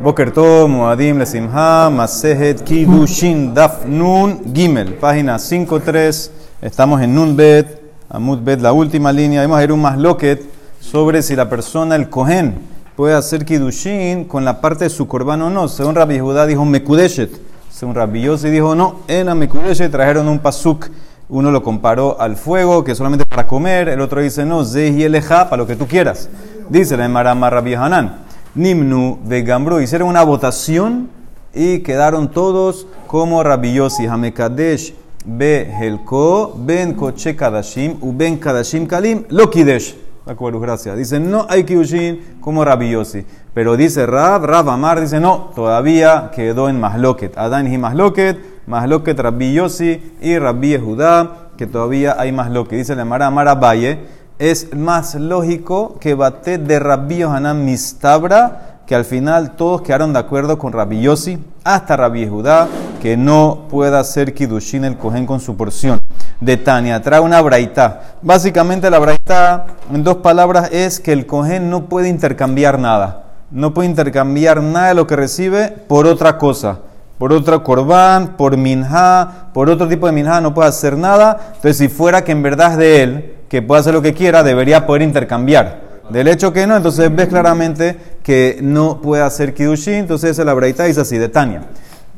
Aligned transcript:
Boker 0.00 0.30
Tov, 0.32 0.68
Moadim, 0.68 1.18
Lesimha, 1.18 1.90
Masejet, 1.90 2.62
Kidushin, 2.62 3.52
Daf, 3.52 3.84
Nun, 3.84 4.54
Gimel. 4.54 4.94
Página 4.94 5.36
5.3. 5.36 6.30
Estamos 6.62 7.02
en 7.02 7.12
Nun 7.12 7.36
Bet, 7.36 7.82
Amud 8.08 8.38
Bet, 8.38 8.60
la 8.60 8.72
última 8.72 9.12
línea. 9.12 9.42
Vamos 9.42 9.58
a 9.58 9.64
ir 9.64 9.72
un 9.72 9.82
más 9.82 9.98
loquet 9.98 10.40
sobre 10.78 11.22
si 11.22 11.34
la 11.34 11.48
persona, 11.48 11.96
el 11.96 12.08
Kohen, 12.08 12.60
puede 12.94 13.14
hacer 13.14 13.44
Kidushin 13.44 14.24
con 14.24 14.44
la 14.44 14.60
parte 14.60 14.84
de 14.84 14.90
su 14.90 15.08
corbán 15.08 15.42
o 15.42 15.50
no. 15.50 15.66
Según 15.66 15.96
Rabbi 15.96 16.20
Judá 16.20 16.46
dijo 16.46 16.64
Mekudeshet. 16.64 17.30
Según 17.72 17.96
Rabbi 17.96 18.22
Yossi 18.22 18.50
dijo 18.50 18.76
no, 18.76 19.00
en 19.08 19.26
la 19.26 19.34
Mekudeshet 19.34 19.90
trajeron 19.90 20.28
un 20.28 20.38
pasuk. 20.38 20.86
Uno 21.28 21.50
lo 21.50 21.62
comparó 21.62 22.20
al 22.20 22.36
fuego, 22.36 22.84
que 22.84 22.92
es 22.92 22.98
solamente 22.98 23.26
para 23.26 23.48
comer. 23.48 23.88
El 23.88 24.00
otro 24.00 24.20
dice 24.20 24.44
no, 24.44 24.64
Zehi 24.64 25.08
para 25.28 25.56
lo 25.56 25.66
que 25.66 25.74
tú 25.74 25.88
quieras. 25.88 26.28
Dice 26.68 26.96
la 26.96 27.08
Marama 27.08 27.50
Rabbi 27.50 27.74
Hanan. 27.74 28.29
Nimnu 28.54 29.20
de 29.24 29.42
Gambru 29.42 29.80
hicieron 29.80 30.08
una 30.08 30.24
votación 30.24 31.08
y 31.54 31.80
quedaron 31.80 32.30
todos 32.32 32.86
como 33.06 33.42
Rabbi 33.42 33.74
Yossi, 33.74 34.06
Hamekadesh, 34.06 34.94
Be 35.24 35.70
Helko, 35.70 36.54
Ben 36.56 36.94
Koche 36.94 37.36
Kadashim, 37.36 37.98
U 38.00 38.12
Ben 38.12 38.38
Kadashim 38.38 38.86
Kalim, 38.86 39.24
Lokidesh. 39.28 39.96
Gracias. 40.26 40.96
Dice, 40.96 41.18
no 41.18 41.46
hay 41.48 41.64
Kiyushin 41.64 42.38
como 42.40 42.64
Rabbi 42.64 42.90
Yossi. 42.90 43.24
Pero 43.52 43.76
dice 43.76 44.06
Rab, 44.06 44.44
Rab 44.44 44.68
Amar 44.68 45.00
dice, 45.00 45.18
no, 45.18 45.50
todavía 45.56 46.30
quedó 46.34 46.68
en 46.68 46.78
Mahloket. 46.78 47.36
Adán 47.36 47.72
y 47.72 47.78
Mahloket, 47.78 48.38
Mahloket 48.66 49.18
Rabbi 49.18 49.54
Yossi 49.54 50.14
y 50.20 50.38
Rabbi 50.38 50.78
Judá, 50.78 51.50
que 51.56 51.66
todavía 51.66 52.14
hay 52.16 52.30
Mahloket. 52.30 52.78
Dice 52.78 52.94
la 52.94 53.04
Mara 53.04 53.26
Amar 53.26 53.48
Abaye 53.48 53.98
es 54.40 54.74
más 54.74 55.16
lógico 55.16 55.98
que 56.00 56.14
bate 56.14 56.56
de 56.56 56.78
Rabbi 56.78 57.18
Yohanan 57.18 57.62
Mistabra, 57.62 58.78
que 58.86 58.94
al 58.94 59.04
final 59.04 59.54
todos 59.54 59.82
quedaron 59.82 60.14
de 60.14 60.18
acuerdo 60.18 60.58
con 60.58 60.72
Rabbi 60.72 61.02
Yossi, 61.02 61.38
hasta 61.62 61.94
Rabbi 61.94 62.26
Judá, 62.26 62.66
que 63.02 63.18
no 63.18 63.66
pueda 63.68 64.00
hacer 64.00 64.32
Kidushin 64.32 64.86
el 64.86 64.96
Cohen 64.96 65.26
con 65.26 65.40
su 65.40 65.58
porción. 65.58 66.00
De 66.40 66.56
Tania, 66.56 67.02
trae 67.02 67.20
una 67.20 67.42
braita. 67.42 68.16
Básicamente 68.22 68.88
la 68.88 68.98
braita, 68.98 69.66
en 69.92 70.02
dos 70.02 70.16
palabras, 70.16 70.70
es 70.72 71.00
que 71.00 71.12
el 71.12 71.26
Cohen 71.26 71.68
no 71.68 71.90
puede 71.90 72.08
intercambiar 72.08 72.78
nada. 72.78 73.24
No 73.50 73.74
puede 73.74 73.90
intercambiar 73.90 74.62
nada 74.62 74.88
de 74.88 74.94
lo 74.94 75.06
que 75.06 75.16
recibe 75.16 75.68
por 75.68 76.06
otra 76.06 76.38
cosa 76.38 76.78
por 77.18 77.34
otro 77.34 77.62
corbán, 77.62 78.38
por 78.38 78.56
minja, 78.56 79.50
por 79.52 79.68
otro 79.68 79.86
tipo 79.86 80.06
de 80.06 80.12
minja, 80.12 80.40
no 80.40 80.54
puede 80.54 80.70
hacer 80.70 80.96
nada. 80.96 81.38
Entonces, 81.48 81.76
si 81.76 81.88
fuera 81.88 82.24
que 82.24 82.32
en 82.32 82.42
verdad 82.42 82.72
es 82.72 82.78
de 82.78 83.02
él, 83.02 83.39
que 83.50 83.62
puede 83.62 83.80
hacer 83.80 83.92
lo 83.92 84.00
que 84.00 84.14
quiera, 84.14 84.44
debería 84.44 84.86
poder 84.86 85.02
intercambiar. 85.02 85.80
Del 86.08 86.28
hecho 86.28 86.52
que 86.52 86.68
no, 86.68 86.76
entonces 86.76 87.14
ves 87.14 87.26
claramente 87.26 87.96
que 88.22 88.60
no 88.62 89.00
puede 89.02 89.24
hacer 89.24 89.54
kidushin. 89.54 89.94
Entonces, 89.94 90.38
la 90.38 90.54
braita 90.54 90.84
dice 90.84 91.00
así, 91.00 91.18
de 91.18 91.28
Tania. 91.28 91.62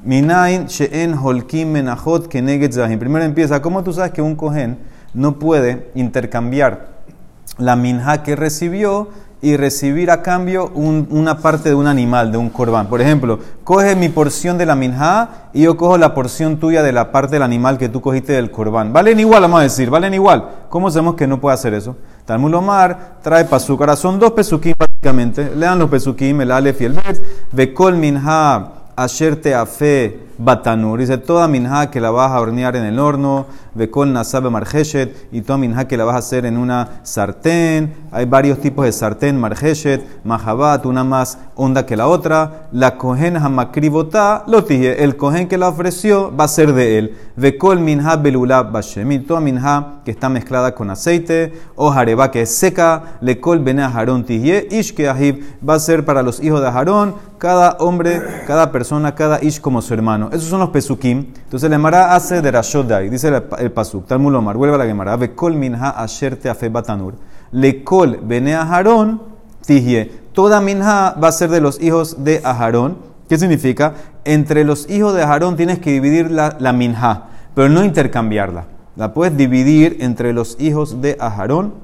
Minain 0.05 0.67
she'en 0.67 1.15
holkim 1.15 1.73
menachot 1.73 2.29
keneget 2.29 2.73
zahim. 2.73 2.99
Primero 2.99 3.25
empieza, 3.25 3.63
¿cómo 3.63 3.83
tú 3.83 3.95
sabes 3.95 4.13
que 4.13 4.21
un 4.21 4.37
cohen 4.37 4.77
no 5.15 5.39
puede 5.39 5.91
intercambiar 5.95 6.89
la 7.57 7.77
minja 7.77 8.23
que 8.23 8.37
recibió 8.37 9.09
y 9.43 9.57
recibir 9.57 10.13
a 10.13 10.23
cambio 10.23 10.69
una 10.69 11.39
parte 11.39 11.69
de 11.69 11.75
un 11.75 11.89
animal, 11.89 12.31
de 12.31 12.39
un 12.39 12.49
corbán. 12.49 12.87
Por 12.87 13.01
ejemplo, 13.01 13.41
coge 13.65 13.97
mi 13.97 14.09
porción 14.09 14.57
de 14.57 14.67
la 14.67 14.77
minja 14.77 15.49
y 15.53 15.63
yo 15.63 15.77
cojo 15.77 15.99
la 15.99 16.15
porción 16.15 16.59
tuya 16.59 16.85
de 16.85 16.93
la 16.93 17.11
parte 17.11 17.35
del 17.35 17.43
animal 17.43 17.77
que 17.77 17.89
tú 17.89 18.01
cogiste 18.01 18.33
del 18.35 18.53
corbán. 18.53 18.93
Valen 18.93 19.19
igual, 19.19 19.43
vamos 19.43 19.61
a 19.61 19.65
decir, 19.65 19.91
valen 19.91 20.15
igual. 20.15 20.49
¿Cómo 20.69 20.93
sabemos 20.93 21.17
que 21.17 21.27
no 21.27 21.41
puede 21.41 21.55
hacer 21.55 21.75
eso? 21.75 21.97
Talmud 22.25 22.55
Omar 22.55 23.19
trae 23.21 23.45
pasuk. 23.45 23.81
Ahora 23.81 23.97
son 23.97 24.21
dos 24.21 24.31
pesukim 24.31 24.75
prácticamente. 24.79 25.51
Lean 25.57 25.77
los 25.81 25.91
pesukim, 25.91 26.41
el 26.41 26.53
alef 26.53 26.81
y 26.81 26.85
el 26.85 26.93
bet. 26.93 27.21
Vekol 27.51 27.97
minja 27.97 28.69
asher 28.95 29.37
fe 29.67 30.21
batanur. 30.45 30.99
Dice 30.99 31.19
toda 31.19 31.49
minja 31.49 31.91
que 31.91 32.01
la 32.01 32.11
vas 32.11 32.33
a 32.33 32.41
hornear 32.41 32.77
en 32.77 32.85
el 32.85 32.99
horno 32.99 33.47
Bekol 33.75 34.13
Nasabe 34.13 34.51
Margeshet, 34.51 35.29
y 35.33 35.41
toda 35.43 35.59
minja 35.59 35.87
que 35.87 35.97
la 35.97 36.05
vas 36.05 36.17
a 36.17 36.19
hacer 36.19 36.45
en 36.47 36.57
una 36.57 37.01
sartén. 37.03 37.95
Hay 38.11 38.27
varios 38.27 38.59
tipos 38.59 38.85
de 38.85 38.93
sartén, 38.93 39.41
Margeshet, 39.41 40.03
Mahabat, 40.25 40.85
una 40.85 41.05
más 41.05 41.39
honda 41.55 41.87
que 41.87 41.97
la 41.97 42.07
otra. 42.07 42.69
La 42.73 42.99
Kohen 42.99 43.37
Hamakribotá, 43.37 44.45
lo 44.47 44.63
dije, 44.63 45.03
el 45.03 45.17
Kohen 45.17 45.49
que 45.49 45.59
la 45.59 45.69
ofreció 45.69 46.35
va 46.35 46.45
a 46.45 46.49
ser 46.49 46.73
de 46.75 46.99
él. 46.99 47.17
Bekol 47.37 47.81
Minha 47.81 48.17
Belulab 48.17 48.73
Bashemit, 48.73 49.27
toda 49.27 49.41
minja 49.41 50.01
que 50.05 50.11
está 50.11 50.29
mezclada 50.29 50.75
con 50.75 50.91
aceite, 50.91 51.55
o 51.77 51.91
Jareba 51.91 52.31
que 52.31 52.43
es 52.43 52.55
seca, 52.55 53.17
Lekol 53.21 53.61
Bene 53.61 53.83
Aharón 53.83 54.25
Tihye, 54.25 54.69
Ish 54.71 54.95
que 54.95 55.07
va 55.67 55.75
a 55.75 55.79
ser 55.79 56.05
para 56.05 56.23
los 56.23 56.43
hijos 56.43 56.61
de 56.61 56.69
Aharón, 56.69 57.15
cada 57.39 57.73
hombre, 57.81 58.23
cada 58.47 58.71
persona, 58.71 59.15
cada 59.15 59.43
Ish 59.43 59.61
como 59.61 59.81
su 59.81 59.95
hermano. 59.95 60.29
Esos 60.33 60.49
son 60.49 60.61
los 60.61 60.71
Pesukim. 60.71 61.27
Entonces 61.45 61.67
el 61.67 61.75
Emara 61.75 62.15
hace 62.15 62.41
de 62.41 62.51
Rashodai, 62.51 63.11
dice 63.11 63.29
el 63.29 63.43
el 63.59 63.71
pasuk. 63.71 64.07
Talmud 64.07 64.33
Lomar, 64.33 64.57
vuelve 64.57 64.77
a 64.77 64.79
la 64.79 64.87
Gemara. 64.87 65.17
Vekol 65.17 65.55
minha 65.55 65.91
asher 65.91 66.37
teafe 66.37 66.71
batanur. 66.71 67.15
Lekol 67.53 68.19
bene 68.23 68.55
aharón 68.55 69.21
tihye. 69.67 70.11
Toda 70.33 70.63
minha 70.63 71.15
va 71.23 71.29
a 71.29 71.33
ser 71.33 71.51
de 71.51 71.61
los 71.61 71.81
hijos 71.83 72.25
de 72.25 72.41
Aharón. 72.43 72.97
¿Qué 73.29 73.39
significa? 73.39 73.95
Entre 74.25 74.65
los 74.65 74.89
hijos 74.89 75.15
de 75.15 75.23
Aharón 75.23 75.57
tienes 75.57 75.79
que 75.79 75.93
dividir 75.93 76.31
la, 76.31 76.57
la 76.59 76.73
minha, 76.73 77.25
pero 77.55 77.69
no 77.69 77.85
intercambiarla. 77.85 78.65
La 78.97 79.13
puedes 79.13 79.37
dividir 79.37 79.99
entre 80.01 80.33
los 80.33 80.57
hijos 80.59 81.03
de 81.03 81.17
Aharón 81.21 81.75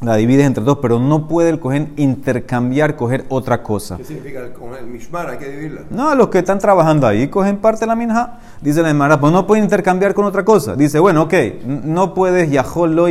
la 0.00 0.14
divides 0.14 0.46
entre 0.46 0.62
dos, 0.62 0.78
pero 0.80 1.00
no 1.00 1.26
puede 1.26 1.50
el 1.50 1.58
cohen 1.58 1.92
intercambiar, 1.96 2.94
coger 2.94 3.24
otra 3.28 3.62
cosa. 3.62 3.96
¿Qué 3.96 4.04
significa 4.04 4.40
el, 4.40 4.52
el 4.80 4.86
mishmar? 4.86 5.28
Hay 5.28 5.38
que 5.38 5.48
dividirla. 5.48 5.82
No, 5.90 6.14
los 6.14 6.28
que 6.28 6.38
están 6.38 6.60
trabajando 6.60 7.06
ahí 7.06 7.28
cogen 7.28 7.56
parte 7.56 7.80
de 7.80 7.86
la 7.86 7.96
minja. 7.96 8.38
Dice 8.60 8.82
la 8.82 8.90
Emara, 8.90 9.18
pues 9.18 9.32
no 9.32 9.46
pueden 9.46 9.64
intercambiar 9.64 10.14
con 10.14 10.24
otra 10.24 10.44
cosa. 10.44 10.76
Dice, 10.76 11.00
bueno, 11.00 11.22
ok, 11.22 11.34
no 11.66 12.14
puedes 12.14 12.50
yahol 12.50 12.94
lo 12.94 13.08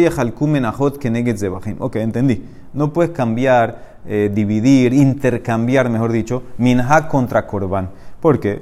menajot 0.48 0.98
keneget 0.98 1.38
zebahim. 1.38 1.76
Ok, 1.80 1.98
entendí. 1.98 2.46
No 2.74 2.94
puedes 2.94 3.12
cambiar, 3.12 3.98
eh, 4.06 4.32
dividir, 4.34 4.94
intercambiar, 4.94 5.90
mejor 5.90 6.12
dicho, 6.12 6.44
minja 6.58 7.10
contra 7.10 7.46
korban. 7.46 7.90
¿Por 8.22 8.40
qué? 8.40 8.62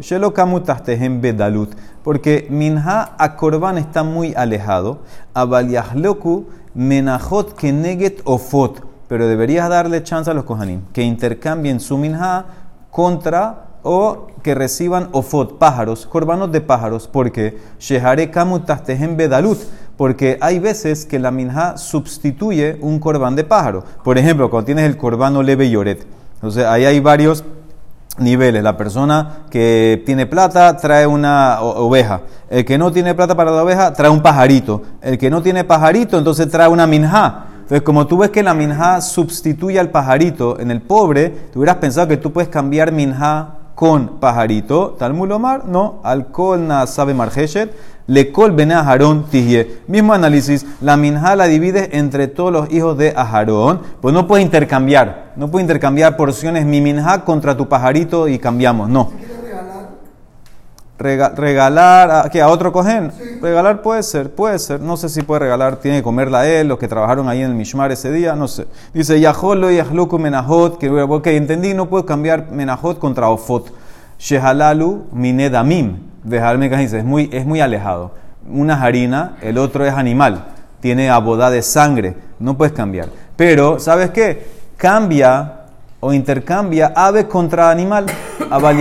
bedalut. 1.22 1.76
Porque 2.04 2.48
minja 2.50 3.16
a 3.18 3.36
korban 3.36 3.78
está 3.78 4.04
muy 4.04 4.34
alejado. 4.36 5.00
Abal 5.34 5.70
yahloku 5.70 6.48
menajot 6.74 7.56
keneget 7.56 8.22
ofot, 8.26 8.84
pero 9.08 9.28
deberías 9.28 9.70
darle 9.70 10.04
chance 10.04 10.30
a 10.30 10.34
los 10.34 10.44
kohanim 10.44 10.82
que 10.92 11.04
intercambien 11.04 11.80
su 11.80 11.98
minha 11.98 12.46
contra 12.92 13.68
o 13.82 14.28
que 14.44 14.56
reciban 14.56 15.10
ofot, 15.12 15.58
pájaros, 15.58 16.06
corbanos 16.06 16.52
de 16.52 16.60
pájaros, 16.60 17.08
porque 17.08 17.58
shehare 17.80 18.30
kamutastehem 18.32 19.16
bedalut, 19.16 19.60
porque 19.96 20.38
hay 20.42 20.60
veces 20.60 21.06
que 21.06 21.20
la 21.20 21.32
minha 21.32 21.78
sustituye 21.78 22.78
un 22.82 23.00
corbán 23.00 23.36
de 23.36 23.44
pájaro. 23.44 23.84
Por 24.04 24.18
ejemplo, 24.18 24.50
cuando 24.50 24.66
tienes 24.66 24.86
el 24.86 24.98
corbano 24.98 25.42
leve 25.44 25.70
yoret. 25.70 26.06
Entonces, 26.36 26.66
ahí 26.66 26.86
hay 26.86 27.00
varios 27.00 27.44
niveles. 28.18 28.64
La 28.64 28.78
persona 28.78 29.46
que 29.50 30.04
tiene 30.06 30.26
plata 30.26 30.78
trae 30.78 31.08
una 31.08 31.62
oveja. 31.62 32.22
El 32.50 32.66
que 32.66 32.78
no 32.78 32.92
tiene 32.92 33.14
plata 33.14 33.36
para 33.36 33.52
la 33.52 33.64
oveja 33.64 33.94
trae 33.94 34.10
un 34.10 34.22
pajarito. 34.22 34.82
El 35.02 35.18
que 35.18 35.30
no 35.30 35.42
tiene 35.42 35.64
pajarito 35.64 36.18
entonces 36.18 36.50
trae 36.50 36.68
una 36.68 36.88
minja. 36.88 37.46
Entonces, 37.56 37.82
como 37.82 38.06
tú 38.06 38.20
ves 38.20 38.30
que 38.30 38.44
la 38.44 38.54
minja 38.54 39.02
sustituye 39.02 39.80
al 39.80 39.90
pajarito 39.90 40.60
en 40.60 40.70
el 40.70 40.82
pobre, 40.82 41.30
tú 41.52 41.60
hubieras 41.60 41.78
pensado 41.78 42.08
que 42.08 42.18
tú 42.18 42.32
puedes 42.32 42.50
cambiar 42.50 42.92
minja 42.92 43.56
con 43.74 44.20
pajarito. 44.20 44.96
Talmud 45.00 45.32
Omar, 45.32 45.66
no. 45.66 46.00
Alcohol 46.04 46.68
na 46.68 46.86
sabe 46.86 47.14
margeshet. 47.14 47.74
Lekol 48.08 48.52
bene 48.52 48.76
Aharón 48.76 49.24
tihye. 49.32 49.80
Mismo 49.88 50.14
análisis, 50.14 50.66
la 50.80 50.96
minja 50.96 51.36
la 51.36 51.46
divide 51.46 51.98
entre 51.98 52.28
todos 52.28 52.54
los 52.54 52.72
hijos 52.72 52.96
de 52.98 53.14
Aharón, 53.16 53.82
pues 54.00 54.14
no 54.14 54.28
puedes 54.28 54.46
intercambiar, 54.46 55.25
no 55.36 55.50
puedes 55.50 55.64
intercambiar 55.64 56.16
porciones 56.18 56.66
mi 56.66 56.82
minja 56.82 57.24
contra 57.24 57.56
tu 57.56 57.68
pajarito 57.68 58.28
y 58.28 58.40
cambiamos, 58.40 58.90
no. 58.90 59.12
regalar 60.98 62.12
a, 62.12 62.30
¿qué, 62.30 62.42
a 62.42 62.48
otro 62.48 62.72
cogen, 62.72 63.12
regalar 63.42 63.82
puede 63.82 64.02
ser, 64.02 64.32
puede 64.32 64.58
ser, 64.60 64.80
no 64.80 64.96
sé 64.96 65.10
si 65.10 65.22
puede 65.22 65.40
regalar, 65.42 65.78
tiene 65.78 65.98
que 65.98 66.04
comerla 66.04 66.48
él, 66.48 66.70
los 66.70 66.80
que 66.80 66.88
trabajaron 66.88 67.28
ahí 67.28 67.42
en 67.42 67.52
el 67.52 67.56
Mishmar 67.56 67.92
ese 67.92 68.12
día, 68.12 68.36
no 68.36 68.48
sé. 68.48 68.66
Dice, 68.94 69.20
Yaholo 69.20 69.72
y 69.72 69.82
menajot, 70.20 70.78
que 70.78 70.90
ok, 70.90 71.28
entendí, 71.28 71.74
no 71.74 71.90
puedo 71.90 72.06
cambiar 72.06 72.52
menajot 72.52 73.00
contra 73.00 73.30
ofot. 73.30 73.74
Shehalalu 74.18 75.08
minedamim 75.12 75.98
dejarme 76.24 76.70
que 76.70 76.84
es 76.84 77.04
muy, 77.04 77.30
es 77.32 77.46
muy 77.46 77.62
alejado. 77.62 78.12
Una 78.50 78.76
es 78.76 78.82
harina, 78.82 79.38
el 79.42 79.58
otro 79.58 79.86
es 79.86 79.94
animal, 79.94 80.46
tiene 80.80 81.10
abodá 81.10 81.50
de 81.50 81.62
sangre, 81.62 82.16
no 82.40 82.58
puedes 82.58 82.74
cambiar. 82.74 83.10
Pero, 83.36 83.80
¿sabes 83.80 84.12
qué? 84.12 84.65
Cambia 84.78 85.52
o 86.02 86.14
intercambia 86.14 86.94
ave 86.96 87.28
contra 87.28 87.70
animal. 87.70 88.06
Abal 88.52 88.78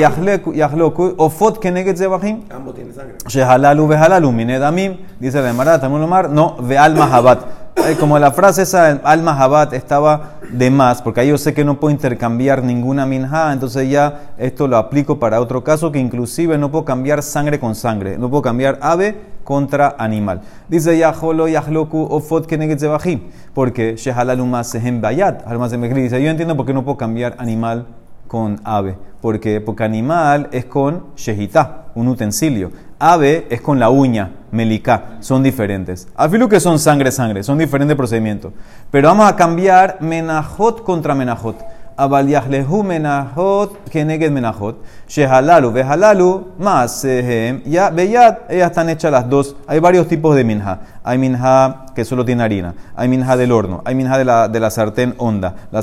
o 1.16 1.30
fot 1.30 1.58
keneget 1.58 1.96
zebahim. 1.96 2.44
Ambos 2.50 2.74
tienen 2.74 2.94
sangre. 2.94 3.16
Shehalalu 3.28 3.86
vehalalu 3.88 4.32
minedamim. 4.32 4.96
Dice 5.18 5.40
la 5.40 5.50
Emara, 5.50 5.78
Tamul 5.78 6.02
Omar, 6.02 6.28
no, 6.28 6.56
veal 6.60 6.94
mahabat. 6.94 7.63
Eh, 7.86 7.96
como 7.98 8.18
la 8.18 8.32
frase 8.32 8.62
esa, 8.62 9.00
al 9.04 9.22
mahabat, 9.22 9.72
estaba 9.72 10.38
de 10.50 10.70
más, 10.70 11.02
porque 11.02 11.20
ahí 11.20 11.28
yo 11.28 11.38
sé 11.38 11.52
que 11.54 11.64
no 11.64 11.80
puedo 11.80 11.92
intercambiar 11.92 12.62
ninguna 12.62 13.06
minja, 13.06 13.52
entonces 13.52 13.90
ya 13.90 14.32
esto 14.38 14.68
lo 14.68 14.76
aplico 14.76 15.18
para 15.18 15.40
otro 15.40 15.64
caso, 15.64 15.92
que 15.92 15.98
inclusive 15.98 16.56
no 16.58 16.70
puedo 16.70 16.84
cambiar 16.84 17.22
sangre 17.22 17.58
con 17.58 17.74
sangre, 17.74 18.16
no 18.18 18.30
puedo 18.30 18.42
cambiar 18.42 18.78
ave 18.80 19.16
contra 19.44 19.96
animal. 19.98 20.40
Dice 20.68 20.96
Yaholo 20.96 21.48
Yahloku 21.48 22.06
Ofot 22.10 22.46
Keneget 22.46 22.80
Zebahim, 22.80 23.20
porque 23.52 23.96
Shehalalu 23.96 24.46
Masehem 24.46 25.00
Bayat, 25.00 25.44
dice, 25.94 26.22
yo 26.22 26.30
entiendo 26.30 26.56
por 26.56 26.66
qué 26.66 26.72
no 26.72 26.84
puedo 26.84 26.96
cambiar 26.96 27.36
animal 27.38 27.86
con 28.26 28.60
ave. 28.64 28.96
Porque, 29.20 29.60
porque 29.60 29.84
animal 29.84 30.48
es 30.52 30.64
con 30.64 31.04
shehita, 31.16 31.86
un 31.94 32.08
utensilio. 32.08 32.72
Ave 32.98 33.46
es 33.50 33.60
con 33.60 33.78
la 33.78 33.90
uña, 33.90 34.30
meliká. 34.50 35.16
Son 35.20 35.42
diferentes. 35.42 36.08
Afilu 36.14 36.48
que 36.48 36.60
son 36.60 36.78
sangre, 36.78 37.10
sangre. 37.10 37.42
Son 37.42 37.58
diferentes 37.58 37.96
procedimientos. 37.96 38.52
Pero 38.90 39.08
vamos 39.08 39.28
a 39.28 39.36
cambiar 39.36 39.98
menajot 40.00 40.82
contra 40.82 41.14
menajot. 41.14 41.56
Abal 41.96 42.28
yahlehu 42.28 42.82
menajot 42.82 43.90
keneged 43.90 44.30
menajot. 44.30 44.76
Shehalalu 45.08 45.72
vehalalu 45.72 46.44
masehem. 46.58 47.62
Ya, 47.64 47.90
beyat, 47.90 48.50
ellas 48.50 48.70
están 48.70 48.88
hechas 48.88 49.10
las 49.12 49.28
dos. 49.28 49.56
Hay 49.66 49.80
varios 49.80 50.06
tipos 50.08 50.34
de 50.36 50.44
minja. 50.44 50.80
Hay 51.02 51.18
minja 51.18 51.86
que 51.94 52.04
solo 52.04 52.24
tiene 52.24 52.42
harina. 52.42 52.74
Hay 52.96 53.08
minja 53.08 53.36
del 53.36 53.52
horno. 53.52 53.82
Hay 53.84 53.94
minja 53.94 54.18
de 54.18 54.24
la, 54.24 54.48
de 54.48 54.60
la 54.60 54.70
sartén 54.70 55.14
honda. 55.18 55.54
La 55.70 55.80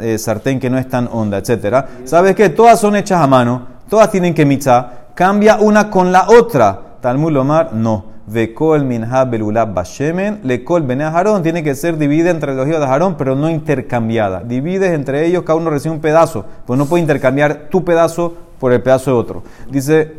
eh, 0.00 0.18
sartén 0.18 0.60
que 0.60 0.70
no 0.70 0.78
es 0.78 0.88
tan 0.88 1.08
honda, 1.12 1.38
etc. 1.38 1.86
¿Sabes 2.04 2.34
qué? 2.34 2.48
Todas 2.48 2.80
son 2.80 2.96
hechas 2.96 3.20
a 3.20 3.26
mano. 3.26 3.76
Todas 3.88 4.10
tienen 4.10 4.34
que 4.34 4.44
mitzah. 4.44 5.05
Cambia 5.16 5.56
una 5.56 5.88
con 5.88 6.12
la 6.12 6.28
otra. 6.28 6.78
Talmud 7.00 7.32
Lomar, 7.32 7.72
no. 7.72 8.04
Vekol 8.26 8.84
minha 8.84 9.24
belulab 9.24 9.72
bashemen, 9.72 10.40
lekol 10.42 10.82
bene 10.82 11.04
Aarón, 11.04 11.42
tiene 11.42 11.62
que 11.62 11.74
ser 11.74 11.96
dividida 11.96 12.30
entre 12.30 12.54
los 12.54 12.68
hijos 12.68 12.80
de 12.80 12.86
Aarón, 12.86 13.16
pero 13.16 13.34
no 13.34 13.48
intercambiada. 13.48 14.40
Divides 14.40 14.92
entre 14.92 15.24
ellos, 15.24 15.42
cada 15.44 15.58
uno 15.58 15.70
recibe 15.70 15.94
un 15.94 16.02
pedazo, 16.02 16.44
pues 16.66 16.76
no 16.76 16.84
puede 16.84 17.00
intercambiar 17.00 17.68
tu 17.70 17.82
pedazo 17.82 18.34
por 18.60 18.74
el 18.74 18.82
pedazo 18.82 19.12
de 19.12 19.16
otro. 19.16 19.42
Dice. 19.70 20.12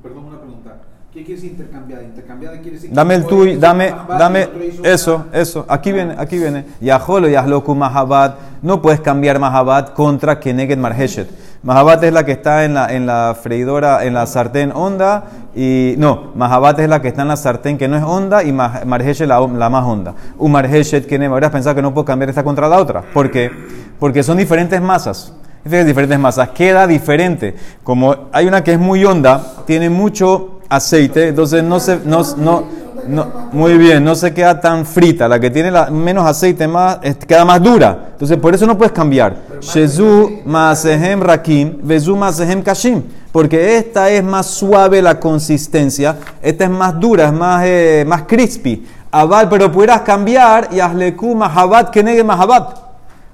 perdón, 0.00 0.26
una 0.26 0.38
pregunta. 0.38 0.74
¿Qué 1.12 1.24
quiere 1.24 1.40
decir 1.40 1.50
intercambiada? 1.50 2.02
Intercambiada 2.04 2.60
quiere 2.60 2.76
decir. 2.76 2.90
Dame 2.92 3.14
el 3.14 3.26
tuyo, 3.26 3.58
dame, 3.58 3.92
dame, 4.08 4.48
eso, 4.84 5.24
eso. 5.32 5.66
Aquí 5.68 5.90
viene, 5.90 6.14
aquí 6.16 6.38
viene. 6.38 6.66
Yaholo, 6.80 7.28
Yahloku, 7.28 7.74
Mahabad. 7.74 8.34
No 8.62 8.80
puedes 8.80 9.00
cambiar 9.00 9.40
Mahabad 9.40 9.94
contra 9.94 10.38
Keneged 10.38 10.78
Marheshet. 10.78 11.28
Mahabat 11.62 12.02
es 12.02 12.12
la 12.12 12.24
que 12.24 12.32
está 12.32 12.64
en 12.64 12.74
la, 12.74 12.92
en 12.92 13.06
la 13.06 13.36
freidora, 13.40 14.04
en 14.04 14.14
la 14.14 14.26
sartén 14.26 14.72
honda. 14.74 15.24
Y 15.54 15.94
no, 15.96 16.32
Mahabat 16.34 16.80
es 16.80 16.88
la 16.88 17.00
que 17.00 17.08
está 17.08 17.22
en 17.22 17.28
la 17.28 17.36
sartén 17.36 17.78
que 17.78 17.86
no 17.86 17.96
es 17.96 18.02
honda 18.02 18.42
y 18.42 18.52
Marheshet 18.52 19.28
la, 19.28 19.40
la 19.40 19.70
más 19.70 19.84
honda. 19.84 20.14
Un 20.38 20.50
Marheshet 20.50 21.06
que 21.06 21.24
habrías 21.24 21.52
pensado 21.52 21.76
que 21.76 21.82
no 21.82 21.94
puedo 21.94 22.04
cambiar 22.04 22.30
esta 22.30 22.42
contra 22.42 22.68
la 22.68 22.78
otra. 22.78 23.02
¿Por 23.02 23.30
qué? 23.30 23.50
Porque 24.00 24.22
son 24.22 24.38
diferentes 24.38 24.80
masas. 24.80 25.32
Diferentes 25.64 26.18
masas. 26.18 26.48
Queda 26.48 26.88
diferente. 26.88 27.54
Como 27.84 28.16
hay 28.32 28.46
una 28.46 28.64
que 28.64 28.72
es 28.72 28.78
muy 28.80 29.04
honda, 29.04 29.40
tiene 29.64 29.88
mucho 29.88 30.58
aceite, 30.72 31.28
entonces 31.28 31.62
no 31.62 31.78
se, 31.78 31.98
no, 32.04 32.22
no, 32.38 32.64
no, 33.06 33.48
muy 33.52 33.76
bien, 33.78 34.04
no 34.04 34.14
se 34.14 34.32
queda 34.32 34.60
tan 34.60 34.86
frita. 34.86 35.28
La 35.28 35.40
que 35.40 35.50
tiene 35.50 35.70
la, 35.70 35.90
menos 35.90 36.26
aceite 36.26 36.68
más, 36.68 36.98
queda 37.26 37.44
más 37.44 37.62
dura. 37.62 38.10
Entonces, 38.12 38.38
por 38.38 38.54
eso 38.54 38.66
no 38.66 38.76
puedes 38.76 38.92
cambiar. 38.92 39.36
Shezu 39.60 40.42
Maasehem 40.44 41.20
Rakim, 41.20 41.78
Vezu 41.82 42.16
Maasehem 42.16 42.62
Kashim. 42.62 43.02
Porque 43.32 43.78
esta 43.78 44.10
es 44.10 44.22
más 44.22 44.46
suave 44.46 45.00
la 45.00 45.18
consistencia, 45.18 46.16
esta 46.42 46.64
es 46.64 46.70
más 46.70 47.00
dura, 47.00 47.26
es 47.26 47.32
más, 47.32 47.62
eh, 47.64 48.04
más 48.06 48.22
crispy. 48.22 48.86
Abad, 49.10 49.48
pero 49.48 49.72
pudieras 49.72 50.02
cambiar 50.02 50.68
y 50.70 50.80
Asleku 50.80 51.34
Mahabat 51.34 51.90
que 51.90 52.02
negue 52.02 52.22
Mahabat. 52.22 52.78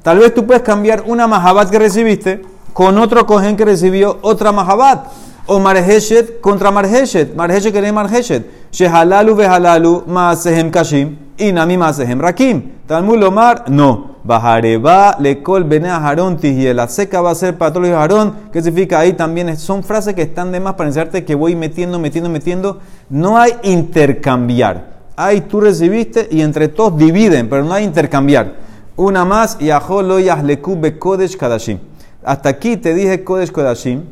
Tal 0.03 0.19
vez 0.19 0.33
tú 0.35 0.47
puedes 0.47 0.63
cambiar 0.63 1.03
una 1.07 1.27
Mahabat 1.27 1.71
que 1.71 1.79
recibiste 1.79 2.43
con 2.73 2.97
otro 2.99 3.27
cohen 3.27 3.57
que 3.57 3.65
recibió 3.65 4.19
otra 4.23 4.53
Mahabat. 4.53 5.07
O 5.47 5.59
Marheshet 5.59 6.41
contra 6.41 6.71
Marheshet. 6.71 7.35
Marheshet 7.35 7.73
que 7.73 7.81
negue 7.81 7.93
Marheshet. 7.93 8.58
Shehalalu 8.71 9.35
vehalalu 9.37 10.05
maasehem 10.07 10.71
kashim. 10.71 11.17
Inami 11.39 11.77
maasehem 11.77 12.21
rakim. 12.21 12.63
Talmud 12.87 13.19
Lomar, 13.19 13.69
no. 13.69 14.17
Bajareba 14.25 15.17
lekol 15.21 15.65
bene 15.65 15.89
Aarón 15.89 16.39
La 16.75 16.89
seca 16.89 17.23
va 17.23 17.31
a 17.31 17.35
ser 17.35 17.57
para 17.57 17.73
todos 17.73 17.89
los 17.89 17.97
Aarón. 17.97 18.35
¿Qué 18.53 18.63
significa 18.63 18.99
ahí 18.99 19.15
también? 19.15 19.57
Son 19.57 19.83
frases 19.83 20.15
que 20.15 20.23
están 20.23 20.53
de 20.53 20.61
más 20.61 20.75
para 20.75 20.89
enseñarte 20.89 21.25
que 21.25 21.35
voy 21.35 21.57
metiendo, 21.57 21.99
metiendo, 21.99 22.29
metiendo. 22.29 22.79
No 23.09 23.39
hay 23.39 23.53
intercambiar. 23.63 24.99
Ahí 25.17 25.41
tú 25.41 25.61
recibiste 25.61 26.29
y 26.31 26.43
entre 26.43 26.69
todos 26.69 26.97
dividen, 26.97 27.49
pero 27.49 27.65
no 27.65 27.73
hay 27.73 27.85
intercambiar. 27.85 28.55
Una 28.97 29.25
más, 29.25 29.59
Yaholo 29.59 30.19
Yahleku 30.21 30.79
Kodesh 30.99 31.37
Kadashim. 31.37 31.79
Hasta 32.25 32.49
aquí 32.49 32.77
te 32.77 32.95
dije 32.95 33.25
Kodesh 33.25 33.51
Kadashim, 33.51 34.03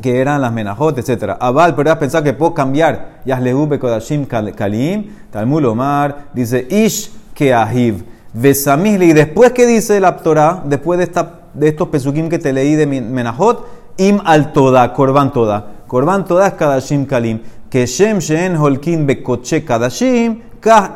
que 0.00 0.20
eran 0.20 0.40
las 0.40 0.52
menajot, 0.52 0.98
etc. 0.98 1.36
Abal, 1.38 1.74
pero 1.74 1.90
has 1.90 1.98
pensado 1.98 2.24
que 2.24 2.32
puedo 2.32 2.54
cambiar. 2.54 3.20
Yahlehu 3.24 3.66
Bekodashim 3.66 4.26
Kalim, 4.26 5.06
Talmud 5.30 5.64
Omar, 5.64 6.28
dice 6.32 6.66
Ish 6.70 7.10
Keahiv. 7.34 8.04
Besamihli. 8.32 9.10
Y 9.10 9.12
después 9.12 9.52
que 9.52 9.66
dice 9.66 9.98
la 10.00 10.16
Torah, 10.16 10.62
después 10.64 10.98
de, 10.98 11.04
esta, 11.04 11.40
de 11.54 11.68
estos 11.68 11.88
pesukim 11.88 12.28
que 12.28 12.38
te 12.38 12.52
leí 12.52 12.74
de 12.74 12.86
Menajot, 12.86 13.66
im 13.96 14.20
al 14.24 14.52
toda, 14.52 14.92
korban 14.92 15.32
toda. 15.32 15.66
Korban 15.86 16.24
toda 16.24 16.48
es 16.48 16.54
kadashim 16.54 17.06
kalim. 17.06 17.40
Que 17.70 17.86
shem 17.86 18.20
shen 18.20 18.56
holkin 18.56 19.06
bekoche 19.06 19.64
kadashim, 19.64 20.42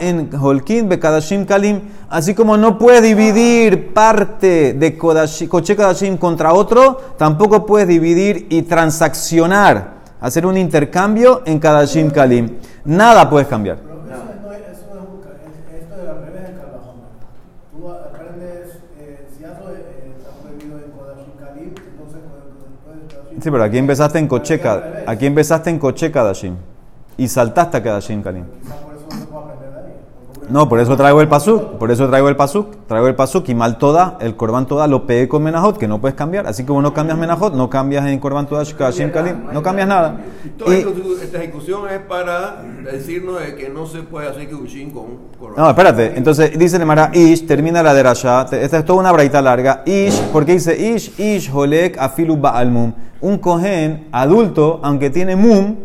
en 0.01 0.31
holkin 0.33 0.89
bekadashim 0.89 1.45
kalim. 1.45 1.81
Así 2.09 2.35
como 2.35 2.57
no 2.57 2.79
puedes 2.79 3.03
dividir 3.03 3.93
parte 3.95 4.75
de 4.75 4.97
koche 4.97 5.77
kadashim 5.77 6.17
contra 6.17 6.53
otro, 6.53 7.01
tampoco 7.17 7.65
puedes 7.67 7.87
dividir 7.87 8.47
y 8.51 8.63
transaccionar, 8.63 9.95
hacer 10.21 10.45
un 10.47 10.57
intercambio 10.57 11.43
en 11.45 11.59
kadashim 11.59 12.11
kalim. 12.11 12.59
Nada 12.85 13.29
puedes 13.31 13.47
cambiar. 13.49 13.91
Sí, 23.43 23.51
pero 23.51 23.65
aquí 23.65 23.79
empezaste 23.79 24.19
en 24.19 24.29
Cocheca, 24.29 25.03
aquí 25.07 25.25
empezaste 25.25 25.71
en 25.71 25.79
Cocheca 25.79 26.23
Dashim 26.23 26.57
y 27.17 27.27
saltaste 27.27 27.79
a 27.79 27.83
Kadashim 27.83 28.23
Kalim. 28.23 28.45
No, 30.51 30.69
por 30.69 30.81
eso 30.81 30.97
traigo 30.97 31.21
el 31.21 31.29
pasuk, 31.29 31.79
por 31.79 31.91
eso 31.91 32.09
traigo 32.09 32.29
el 32.29 32.37
pasuk, 32.37 32.87
traigo 32.87 33.09
el 33.09 33.15
pasuk 33.15 33.49
y 33.49 33.55
mal 33.55 33.79
toda, 33.79 34.19
el 34.21 34.37
korban 34.37 34.67
toda 34.67 34.87
lo 34.87 35.07
pegué 35.07 35.29
con 35.29 35.43
menajot, 35.43 35.79
que 35.79 35.89
no 35.89 36.01
puedes 36.01 36.17
cambiar. 36.17 36.47
Así 36.47 36.65
como 36.65 36.83
no 36.83 36.93
cambias 36.93 37.19
menajot, 37.19 37.55
no 37.55 37.71
cambias 37.71 38.07
en 38.07 38.19
korban 38.19 38.47
toda, 38.47 38.65
Kadashim 38.65 39.11
Kalim, 39.11 39.47
no 39.53 39.63
cambias 39.63 39.89
nada. 39.89 40.21
Toda 40.59 40.77
esta 40.77 41.39
ejecución 41.39 41.89
es 41.89 42.01
para 42.01 42.63
decirnos 42.85 43.41
que 43.57 43.69
no 43.69 43.87
se 43.87 44.03
puede 44.03 44.29
hacer 44.29 44.49
kibushin 44.49 44.91
con 44.91 45.07
korban. 45.39 45.57
No, 45.57 45.71
espérate, 45.71 46.17
entonces 46.17 46.59
dice 46.59 46.77
el 46.77 46.87
Mara 46.87 47.11
Ish, 47.13 47.47
termina 47.47 47.83
la 47.83 47.95
derasha, 47.95 48.43
esta 48.43 48.79
es 48.79 48.85
toda 48.85 48.99
una 48.99 49.13
braita 49.13 49.41
larga. 49.41 49.83
Ish, 49.87 50.21
porque 50.33 50.53
dice 50.53 50.77
Ish, 50.77 51.19
Ish, 51.19 51.51
Holek, 51.53 51.97
Afilu 51.99 52.37
Baalmum 52.37 52.93
un 53.21 53.39
cohen 53.39 54.09
adulto, 54.13 54.81
aunque 54.83 55.11
tiene 55.11 55.37
mum, 55.37 55.77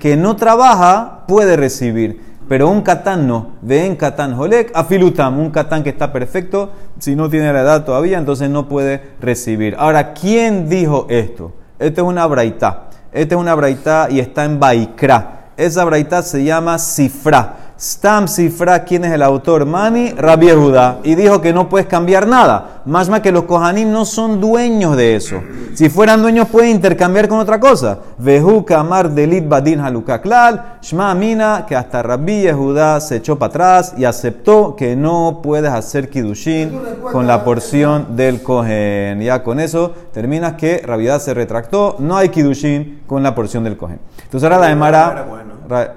que 0.00 0.16
no 0.16 0.36
trabaja, 0.36 1.24
puede 1.26 1.56
recibir. 1.56 2.33
Pero 2.48 2.68
un 2.68 2.82
katán 2.82 3.26
no. 3.26 3.52
Ven 3.62 3.96
katán 3.96 4.34
holek 4.34 4.70
afilutam. 4.74 5.38
Un 5.38 5.50
katán 5.50 5.82
que 5.82 5.90
está 5.90 6.12
perfecto, 6.12 6.72
si 6.98 7.16
no 7.16 7.28
tiene 7.30 7.52
la 7.52 7.62
edad 7.62 7.84
todavía, 7.84 8.18
entonces 8.18 8.50
no 8.50 8.68
puede 8.68 9.00
recibir. 9.20 9.74
Ahora, 9.78 10.12
¿quién 10.12 10.68
dijo 10.68 11.06
esto? 11.08 11.52
Esta 11.78 12.02
es 12.02 12.06
una 12.06 12.26
braita. 12.26 12.90
Esta 13.12 13.34
es 13.34 13.40
una 13.40 13.54
braita 13.54 14.08
y 14.10 14.20
está 14.20 14.44
en 14.44 14.60
Baikra. 14.60 15.50
Esa 15.56 15.84
braita 15.84 16.22
se 16.22 16.44
llama 16.44 16.78
Sifra. 16.78 17.56
Stam 17.76 18.28
Sifra, 18.28 18.84
¿quién 18.84 19.04
es 19.04 19.12
el 19.12 19.22
autor? 19.22 19.66
Mani 19.66 20.10
Rabbi 20.10 20.46
Yehuda. 20.46 21.00
Y 21.02 21.16
dijo 21.16 21.40
que 21.40 21.52
no 21.52 21.68
puedes 21.68 21.88
cambiar 21.88 22.26
nada. 22.28 22.82
Más 22.84 23.08
más 23.08 23.20
que 23.20 23.32
los 23.32 23.44
Kohanim 23.44 23.90
no 23.90 24.04
son 24.04 24.40
dueños 24.40 24.96
de 24.96 25.16
eso. 25.16 25.42
Si 25.74 25.88
fueran 25.88 26.22
dueños 26.22 26.48
pueden 26.48 26.70
intercambiar 26.70 27.28
con 27.28 27.40
otra 27.40 27.58
cosa. 27.58 27.98
Vehu 28.18 28.64
Kamar 28.64 29.10
Delit 29.10 29.48
Badin 29.48 29.80
Halukaklal. 29.80 30.78
Shma 30.82 31.14
Mina, 31.16 31.64
que 31.66 31.74
hasta 31.74 32.00
Rabbi 32.00 32.42
Yehuda 32.42 33.00
se 33.00 33.16
echó 33.16 33.38
para 33.38 33.50
atrás 33.50 33.94
y 33.96 34.04
aceptó 34.04 34.76
que 34.76 34.94
no 34.94 35.40
puedes 35.42 35.72
hacer 35.72 36.10
Kidushin 36.10 36.78
con 37.10 37.26
la 37.26 37.42
porción 37.42 38.16
del 38.16 38.40
Kohen. 38.40 39.20
Ya 39.20 39.42
con 39.42 39.58
eso 39.58 39.92
terminas 40.12 40.52
que 40.52 40.78
Rabbi 40.78 41.08
se 41.18 41.34
retractó. 41.34 41.96
No 41.98 42.16
hay 42.16 42.28
Kidushin 42.28 43.00
con 43.08 43.24
la 43.24 43.34
porción 43.34 43.64
del 43.64 43.76
Kohen. 43.76 43.98
Entonces 44.22 44.44
ahora 44.44 44.58
la 44.58 44.70
Emara. 44.70 45.53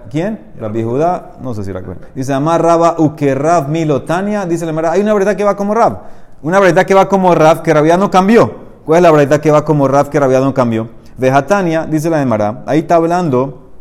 ¿Quién? 0.09 0.53
Rabbi 0.59 0.83
Judá, 0.83 1.33
no 1.41 1.53
sé 1.53 1.63
si 1.63 1.73
la 1.73 1.81
Dice 2.15 2.33
Amar 2.33 2.61
Raba 2.61 2.95
Uke 2.97 3.35
Rab 3.35 3.69
Milotania. 3.69 4.45
Dice 4.45 4.65
la 4.65 4.71
Emara, 4.71 4.91
hay 4.91 5.01
una 5.01 5.13
verdad 5.13 5.35
que 5.35 5.43
va 5.43 5.55
como 5.55 5.73
Rab. 5.73 6.01
Una 6.41 6.59
verdad 6.59 6.85
que 6.85 6.93
va 6.93 7.09
como 7.09 7.33
Rab 7.35 7.61
que 7.61 7.73
Rabia 7.73 7.97
no 7.97 8.09
cambió. 8.11 8.67
¿Cuál 8.85 8.97
es 8.97 9.03
la 9.03 9.11
verdad 9.11 9.39
que 9.39 9.51
va 9.51 9.65
como 9.65 9.87
Rab 9.87 10.09
que 10.09 10.19
Rabia 10.19 10.39
no 10.39 10.53
cambió? 10.53 10.89
Vejatania, 11.17 11.85
dice 11.85 12.09
la 12.09 12.21
Emara, 12.21 12.63
ahí 12.67 12.79
está 12.79 12.95
hablando 12.95 13.71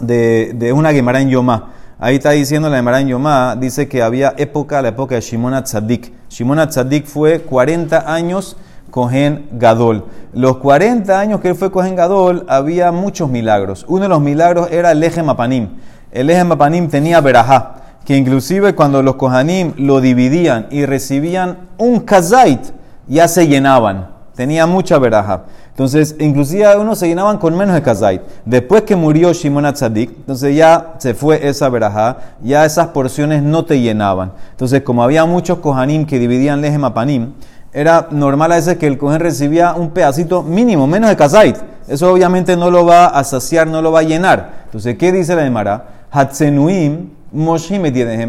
de, 0.00 0.52
de 0.54 0.72
una 0.72 0.92
Gemara 0.92 1.20
en 1.20 1.30
Yomá. 1.30 1.72
Ahí 1.98 2.16
está 2.16 2.30
diciendo 2.30 2.68
la 2.68 2.76
Gemara 2.76 3.00
en 3.00 3.08
Yomá, 3.08 3.56
dice 3.56 3.88
que 3.88 4.02
había 4.02 4.34
época, 4.36 4.82
la 4.82 4.88
época 4.88 5.14
de 5.14 5.22
Shimon 5.22 5.62
Tzadik. 5.62 6.12
Shimon 6.28 6.68
Tzadik 6.68 7.06
fue 7.06 7.40
40 7.40 8.12
años 8.12 8.56
Cohen 8.94 9.48
Gadol. 9.50 10.04
Los 10.34 10.58
40 10.58 11.18
años 11.18 11.40
que 11.40 11.48
él 11.48 11.56
fue 11.56 11.72
Cohen 11.72 11.96
Gadol, 11.96 12.44
había 12.46 12.92
muchos 12.92 13.28
milagros. 13.28 13.84
Uno 13.88 14.02
de 14.02 14.08
los 14.08 14.20
milagros 14.20 14.70
era 14.70 14.92
el 14.92 15.02
eje 15.02 15.20
Mapanim. 15.20 15.70
El 16.12 16.30
eje 16.30 16.44
Mapanim 16.44 16.86
tenía 16.86 17.20
verajá, 17.20 17.74
que 18.04 18.16
inclusive 18.16 18.76
cuando 18.76 19.02
los 19.02 19.16
Kohanim 19.16 19.72
lo 19.78 20.00
dividían 20.00 20.68
y 20.70 20.86
recibían 20.86 21.70
un 21.76 21.98
kazait, 21.98 22.60
ya 23.08 23.26
se 23.26 23.48
llenaban. 23.48 24.10
Tenía 24.36 24.64
mucha 24.66 24.96
veraja. 25.00 25.42
Entonces, 25.70 26.14
inclusive 26.20 26.76
unos 26.76 27.00
se 27.00 27.08
llenaban 27.08 27.38
con 27.38 27.56
menos 27.56 27.74
de 27.74 27.82
kazait. 27.82 28.22
Después 28.44 28.82
que 28.82 28.94
murió 28.94 29.32
Shimon 29.32 29.66
Atzadik, 29.66 30.10
entonces 30.18 30.54
ya 30.54 30.94
se 30.98 31.14
fue 31.14 31.48
esa 31.48 31.68
veraja, 31.68 32.18
ya 32.44 32.64
esas 32.64 32.88
porciones 32.88 33.42
no 33.42 33.64
te 33.64 33.80
llenaban. 33.80 34.30
Entonces, 34.52 34.82
como 34.82 35.02
había 35.02 35.24
muchos 35.24 35.58
kohanim 35.58 36.06
que 36.06 36.20
dividían 36.20 36.60
leje 36.60 36.78
mapanim, 36.78 37.32
era 37.74 38.08
normal 38.10 38.52
a 38.52 38.54
veces 38.54 38.78
que 38.78 38.86
el 38.86 38.96
kohen 38.96 39.20
recibía 39.20 39.74
un 39.74 39.90
pedacito 39.90 40.42
mínimo, 40.42 40.86
menos 40.86 41.10
de 41.10 41.16
kazait. 41.16 41.56
Eso 41.88 42.10
obviamente 42.10 42.56
no 42.56 42.70
lo 42.70 42.86
va 42.86 43.06
a 43.06 43.24
saciar, 43.24 43.66
no 43.66 43.82
lo 43.82 43.92
va 43.92 44.00
a 44.00 44.04
llenar. 44.04 44.62
Entonces, 44.66 44.96
¿qué 44.96 45.12
dice 45.12 45.34
la 45.34 45.44
Emara? 45.44 46.06
Hatzenuim, 46.10 47.10
Moshim 47.32 47.82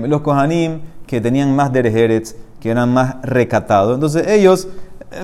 los 0.07 0.21
kohanim 0.21 0.81
que 1.05 1.21
tenían 1.21 1.55
más 1.55 1.71
derejeres, 1.71 2.35
que 2.59 2.71
eran 2.71 2.91
más 2.91 3.17
recatados. 3.21 3.93
Entonces, 3.93 4.27
ellos 4.27 4.67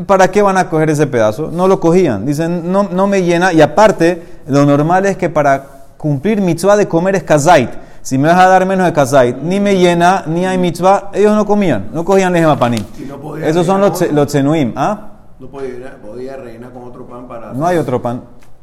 ¿para 0.05 0.29
qué 0.29 0.41
van 0.41 0.57
a 0.57 0.69
coger 0.69 0.89
ese 0.89 1.07
pedazo? 1.07 1.49
No 1.51 1.67
lo 1.67 1.79
cogían. 1.79 2.25
Dicen, 2.25 2.71
no, 2.71 2.83
no 2.83 3.07
me 3.07 3.23
llena. 3.23 3.53
Y 3.53 3.61
aparte, 3.61 4.21
lo 4.47 4.65
normal 4.65 5.05
es 5.05 5.17
que 5.17 5.29
para 5.29 5.65
cumplir 5.97 6.41
mitzvah 6.41 6.77
de 6.77 6.87
comer 6.87 7.15
es 7.15 7.23
kazait. 7.23 7.69
Si 8.01 8.17
me 8.17 8.27
vas 8.27 8.37
a 8.37 8.47
dar 8.47 8.65
menos 8.65 8.85
de 8.85 8.93
kazait, 8.93 9.37
ni 9.37 9.59
me 9.59 9.77
llena, 9.77 10.23
ni 10.27 10.45
hay 10.45 10.57
mitzvah, 10.57 11.11
ellos 11.13 11.35
no 11.35 11.45
comían, 11.45 11.89
no 11.93 12.03
cogían 12.03 12.33
lejem 12.33 12.57
panim. 12.57 12.83
Esos 13.43 13.65
son 13.65 13.81
los, 13.81 14.11
los 14.11 14.27
tzenuim. 14.27 14.73
¿Ah? 14.75 15.09
No 15.39 15.47
podía, 15.47 15.97
podía 16.01 16.37
rellenar 16.37 16.71
con 16.71 16.83
otro 16.83 17.05
pan 17.05 17.27
para... 17.27 17.53
No 17.53 17.65
hay 17.65 17.77
otro 17.77 18.01
pan. 18.01 18.21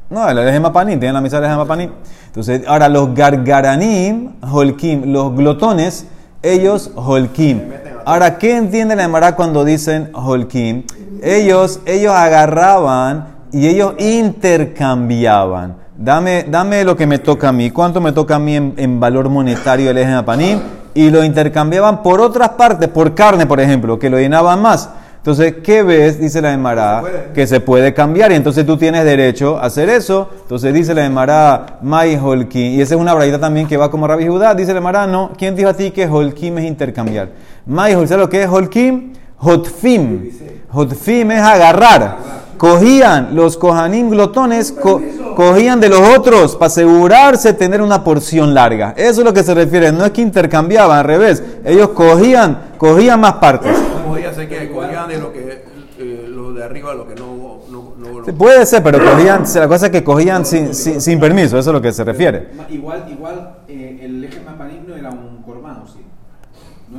No, 0.09 0.27
el 0.27 0.35
lejem 0.35 0.63
panim, 0.73 0.99
tienen 0.99 1.13
la 1.13 1.21
mitzvah 1.21 1.41
de 1.41 1.47
lejem 1.47 1.67
panim. 1.67 1.91
Entonces, 2.27 2.61
ahora 2.67 2.89
los 2.89 3.13
gargaranim, 3.13 4.33
holkim, 4.41 5.11
los 5.13 5.35
glotones, 5.35 6.05
ellos 6.41 6.91
holkim. 6.95 7.61
Ahora, 8.05 8.37
¿qué 8.37 8.57
entiende 8.57 8.95
la 8.95 9.03
Emara 9.03 9.35
cuando 9.35 9.63
dicen 9.63 10.09
holkim? 10.13 10.83
ellos, 11.21 11.81
ellos 11.85 12.13
agarraban 12.13 13.27
y 13.51 13.67
ellos 13.67 13.93
intercambiaban. 13.97 15.75
Dame, 16.01 16.45
dame 16.47 16.85
lo 16.85 16.95
que 16.95 17.05
me 17.05 17.19
toca 17.19 17.49
a 17.49 17.51
mí. 17.51 17.71
¿Cuánto 17.71 17.99
me 17.99 18.13
toca 18.13 18.35
a 18.35 18.39
mí 18.39 18.55
en, 18.55 18.99
valor 19.01 19.27
monetario 19.27 19.91
el 19.91 19.97
eje 19.97 20.11
de 20.11 20.23
panim? 20.23 20.59
Y 20.93 21.09
lo 21.09 21.25
intercambiaban 21.25 22.01
por 22.01 22.21
otras 22.21 22.51
partes, 22.51 22.87
por 22.87 23.13
carne, 23.13 23.45
por 23.45 23.59
ejemplo, 23.59 23.99
que 23.99 24.09
lo 24.09 24.17
llenaban 24.17 24.61
más. 24.61 24.89
Entonces, 25.17 25.55
¿qué 25.61 25.83
ves? 25.83 26.17
Dice 26.17 26.41
la 26.41 26.53
Emara, 26.53 27.03
que 27.33 27.45
se 27.45 27.59
puede 27.59 27.93
cambiar 27.93 28.31
y 28.31 28.35
entonces 28.35 28.65
tú 28.65 28.77
tienes 28.77 29.03
derecho 29.03 29.57
a 29.57 29.65
hacer 29.65 29.89
eso. 29.89 30.29
Entonces 30.43 30.73
dice 30.73 30.93
la 30.93 31.05
Emara, 31.05 31.79
Mai 31.81 32.15
Holkim, 32.15 32.75
y 32.75 32.81
esa 32.81 32.95
es 32.95 33.01
una 33.01 33.13
braita 33.13 33.37
también 33.37 33.67
que 33.67 33.75
va 33.75 33.91
como 33.91 34.07
Rabbi 34.07 34.25
Judá. 34.25 34.55
Dice 34.55 34.71
la 34.71 34.79
Emara, 34.79 35.05
no, 35.05 35.31
¿quién 35.37 35.53
dijo 35.53 35.67
a 35.67 35.73
ti 35.73 35.91
que 35.91 36.07
Holkim 36.07 36.59
es 36.59 36.63
intercambiar? 36.63 37.27
Mai 37.65 37.93
Holkim, 37.93 38.07
¿sabes 38.07 38.23
lo 38.23 38.29
que 38.29 38.43
es 38.43 38.49
Holkim? 38.49 39.11
Hotfim. 39.39 40.31
Hotfim 40.71 41.31
es 41.31 41.41
agarrar. 41.41 42.17
Cogían 42.59 43.35
los 43.35 43.55
cojanim 43.55 44.09
glotones, 44.09 44.73
cogían 44.73 45.79
de 45.79 45.87
los 45.87 46.01
otros 46.17 46.57
para 46.57 46.67
asegurarse 46.67 47.53
tener 47.53 47.81
una 47.81 48.03
porción 48.03 48.53
larga. 48.53 48.93
Eso 48.97 49.21
es 49.21 49.25
lo 49.25 49.33
que 49.33 49.43
se 49.43 49.53
refiere. 49.53 49.93
No 49.93 50.03
es 50.03 50.11
que 50.11 50.21
intercambiaban, 50.21 50.99
al 50.99 51.05
revés. 51.05 51.41
Ellos 51.63 51.91
cogían, 51.91 52.73
cogían 52.77 53.21
más 53.21 53.35
partes. 53.35 53.73
Podía 54.05 54.33
ser 54.33 54.49
que 54.49 54.69
cogían 54.69 55.07
de 55.07 55.19
lo 55.19 55.31
que 55.31 55.63
eh, 55.99 56.25
lo 56.27 56.51
de 56.51 56.61
arriba, 56.65 56.93
lo 56.93 57.07
que 57.07 57.15
no. 57.15 57.61
no, 57.69 58.33
puede 58.37 58.65
ser, 58.65 58.83
pero 58.83 58.99
cogían, 58.99 59.45
la 59.55 59.67
cosa 59.69 59.85
es 59.85 59.91
que 59.93 60.03
cogían 60.03 60.45
sin, 60.45 60.73
sin, 60.73 61.17
permiso, 61.17 61.57
eso 61.57 61.69
es 61.69 61.73
lo 61.73 61.81
que 61.81 61.93
se 61.93 62.03
refiere. 62.03 62.49
Igual, 62.69 63.05
igual 63.09 63.55
eh, 63.69 64.01
el 64.03 64.25
eje 64.25 64.41
mapanim 64.41 64.85
no 64.85 64.97
era 64.97 65.11
un 65.11 65.41
corbán, 65.43 65.83
¿sí? 65.87 65.99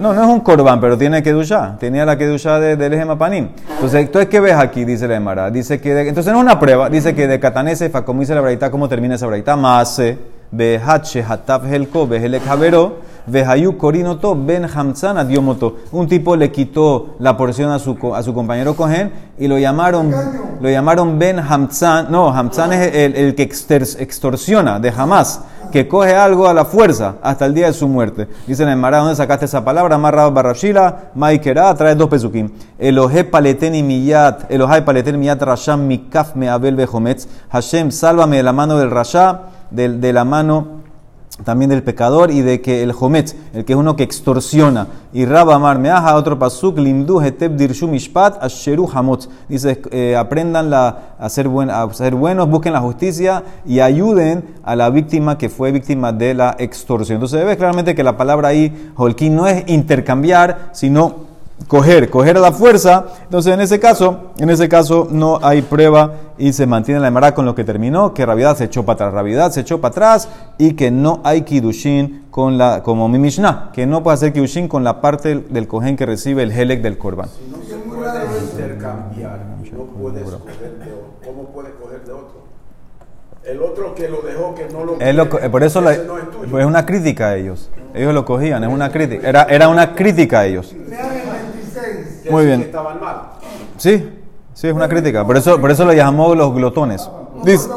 No, 0.01 0.15
no 0.15 0.23
es 0.23 0.29
un 0.29 0.41
corbán, 0.41 0.81
pero 0.81 0.97
tiene 0.97 1.21
duchar. 1.21 1.77
Tenía 1.79 2.07
la 2.07 2.17
que 2.17 2.27
duchar 2.27 2.59
del 2.79 2.95
eje 2.95 3.05
mapanim. 3.05 3.49
Entonces, 3.69 4.07
entonces, 4.07 4.31
¿qué 4.31 4.41
ves 4.41 4.55
aquí? 4.55 4.87
Dice 4.87 5.07
la 5.07 5.17
Emara. 5.17 5.51
Dice 5.51 5.79
que, 5.79 6.09
entonces 6.09 6.33
no 6.33 6.39
es 6.39 6.45
una 6.45 6.59
prueba. 6.59 6.89
Dice 6.89 7.15
que 7.15 7.29
de 7.29 7.39
Catanese, 7.39 7.91
como 7.91 8.21
dice 8.21 8.35
la 8.35 8.41
braita, 8.41 8.71
¿cómo 8.71 8.89
termina 8.89 9.17
esa 9.17 9.27
braita? 9.27 9.57
Mase, 9.57 10.17
behache, 10.51 11.23
hataf 11.23 11.71
helko, 11.71 12.07
behelek 12.07 12.49
havero, 12.49 13.01
behayu 13.27 13.77
korinoto, 13.77 14.35
ben 14.35 14.65
hamzan 14.65 15.19
adiomoto. 15.19 15.77
Un 15.93 16.09
tipo 16.09 16.35
le 16.35 16.51
quitó 16.51 17.17
la 17.19 17.37
porción 17.37 17.71
a 17.71 17.79
su, 17.79 17.99
a 18.15 18.23
su 18.23 18.33
compañero 18.33 18.75
Cohen 18.75 19.13
y 19.39 19.49
lo 19.49 19.59
llamaron, 19.59 20.11
lo 20.63 20.71
llamaron 20.71 21.19
ben 21.19 21.39
hamzan. 21.41 22.11
No, 22.11 22.31
hamzan 22.31 22.73
es 22.73 22.95
el, 22.95 23.17
el 23.17 23.35
que 23.35 23.43
extorsiona 23.43 24.81
de 24.81 24.91
jamás 24.91 25.43
que 25.71 25.89
coge 25.89 26.15
algo 26.15 26.47
a 26.47 26.55
la 26.55 26.65
fuerza 26.65 27.17
hasta 27.23 27.47
el 27.47 27.55
día 27.55 27.67
de 27.67 27.73
su 27.73 27.89
muerte. 27.89 28.29
Dice 28.47 28.63
en 28.63 28.71
el 28.71 28.77
Mará, 28.77 28.99
¿dónde 28.99 29.17
sacaste 29.17 29.47
esa 29.47 29.65
palabra? 29.65 29.99
Marra 29.99 30.29
Barrashila, 30.29 31.11
Maikera, 31.15 31.75
trae 31.75 31.95
dos 31.95 32.09
pesukim. 32.09 32.51
Elohe 32.79 33.25
paleteni 33.25 33.83
miyat, 33.83 34.51
Elohai 34.51 34.85
paleteni 34.85 35.19
miyat 35.19 35.41
rasham 35.43 35.87
mikaf 35.87 36.35
me 36.35 36.49
abel 36.49 36.77
bejometz. 36.77 37.29
Hashem, 37.51 37.91
sálvame 37.91 38.37
de 38.37 38.43
la 38.43 38.53
mano 38.53 38.79
del 38.79 38.91
rasha, 38.91 39.43
de 39.71 40.13
la 40.13 40.25
mano 40.25 40.80
también 41.45 41.71
del 41.71 41.83
pecador 41.83 42.31
y 42.31 42.43
de 42.43 42.61
que 42.61 42.83
el 42.83 42.93
jomet, 42.93 43.35
el 43.55 43.65
que 43.65 43.73
es 43.73 43.79
uno 43.79 43.97
que 43.97 44.03
extorsiona. 44.03 44.87
Y 45.13 45.25
Rabba 45.25 45.57
Amar 45.57 45.79
Meaja, 45.79 46.15
otro 46.17 46.39
pasuk, 46.39 46.79
limdu 46.79 47.21
heteb 47.21 47.57
dirshu 47.57 47.89
mishpat 47.89 48.43
asheru 48.43 48.89
hamot. 48.93 49.29
Dice, 49.49 49.81
eh, 49.91 50.17
aprendan 50.17 50.71
la, 50.71 51.17
a, 51.19 51.29
ser 51.29 51.49
buen, 51.49 51.71
a 51.71 51.93
ser 51.93 52.15
buenos, 52.15 52.49
busquen 52.49 52.73
la 52.73 52.81
justicia 52.81 53.43
y 53.67 53.81
ayuden 53.81 54.45
a 54.63 54.77
la 54.77 54.91
víctima 54.91 55.39
que 55.39 55.49
fue 55.49 55.73
víctima 55.73 56.13
de 56.13 56.35
la 56.35 56.57
extorsión. 56.59 57.17
Entonces 57.17 57.41
se 57.41 57.45
ve 57.45 57.57
claramente 57.57 57.95
que 57.95 58.05
la 58.05 58.17
palabra 58.17 58.49
ahí, 58.49 58.93
holkin, 58.97 59.35
no 59.35 59.47
es 59.47 59.65
intercambiar, 59.69 60.71
sino 60.73 61.31
coger, 61.67 62.11
coger 62.11 62.37
a 62.37 62.41
la 62.41 62.53
fuerza. 62.53 63.07
Entonces, 63.25 63.53
en 63.55 63.61
ese 63.61 63.79
caso, 63.81 64.33
en 64.39 64.51
ese 64.51 64.69
caso 64.69 65.09
no 65.11 65.39
hay 65.43 65.63
prueba 65.63 66.13
y 66.41 66.55
se 66.55 66.67
mantiene 66.67 67.01
la 67.01 67.09
emara 67.09 67.35
con 67.35 67.45
lo 67.45 67.55
que 67.55 67.65
terminó, 67.65 68.15
que 68.15 68.25
Rabiedad 68.25 68.57
se 68.57 68.65
echó 68.65 68.85
para 68.85 68.95
atrás, 68.95 69.13
Rabiedad 69.13 69.53
se 69.53 69.61
echó 69.61 69.81
para 69.81 69.93
atrás 69.93 70.29
y 70.57 70.73
que 70.73 70.91
no 70.91 71.21
hay 71.23 71.43
kidushin 71.43 72.25
con 72.31 72.57
la, 72.57 72.83
como 72.83 73.09
mi 73.09 73.19
Mishnah, 73.19 73.71
que 73.75 73.87
no 73.87 74.03
puede 74.03 74.15
hacer 74.15 74.33
kidushin 74.33 74.67
con 74.67 74.83
la 74.83 75.03
parte 75.03 75.37
del 75.37 75.69
cohen 75.69 75.97
que 75.97 76.07
recibe 76.07 76.43
el 76.43 76.51
helek 76.51 76.81
del 76.81 76.97
korban. 76.97 77.29
Si 77.29 77.51
no 77.51 77.59
se 77.63 77.77
puede 77.77 78.41
intercambiar, 78.43 79.41
no 79.71 79.85
puedes 79.85 80.25
coger 80.25 80.79
de 80.79 80.93
otro. 80.93 81.11
¿Cómo 81.25 81.45
puedes 81.51 81.73
coger 81.75 82.05
de 82.07 82.13
otro? 82.13 82.41
El 83.45 83.63
otro 83.63 83.95
que 83.95 84.09
lo 84.09 84.23
dejó, 84.23 84.55
que 84.55 84.67
no 84.73 84.85
lo, 84.85 84.97
quiere, 84.97 85.51
Por 85.51 85.63
eso 85.63 85.83
la, 85.83 85.93
es, 85.93 86.01
pues 86.51 86.63
es 86.63 86.67
una 86.67 86.87
crítica 86.87 87.29
a 87.29 87.37
ellos. 87.37 87.71
Ellos 87.93 88.15
lo 88.15 88.25
cogían, 88.25 88.65
es 88.65 88.73
una 88.73 88.91
crítica. 88.91 89.29
Era, 89.29 89.43
era 89.45 89.69
una 89.69 89.95
crítica 89.95 90.41
a 90.41 90.47
ellos. 90.47 90.75
Muy 92.31 92.47
bien. 92.47 92.63
estaban 92.63 93.01
mal. 93.01 93.33
Sí, 93.77 94.20
sí, 94.61 94.69
es 94.69 94.75
una 94.75 94.89
crítica. 94.89 95.27
Por 95.27 95.37
eso, 95.37 95.61
por 95.61 95.71
eso 95.71 95.85
lo 95.85 95.93
llamó 95.93 96.35
los 96.35 96.55
glotones. 96.55 97.09
Dice, 97.45 97.69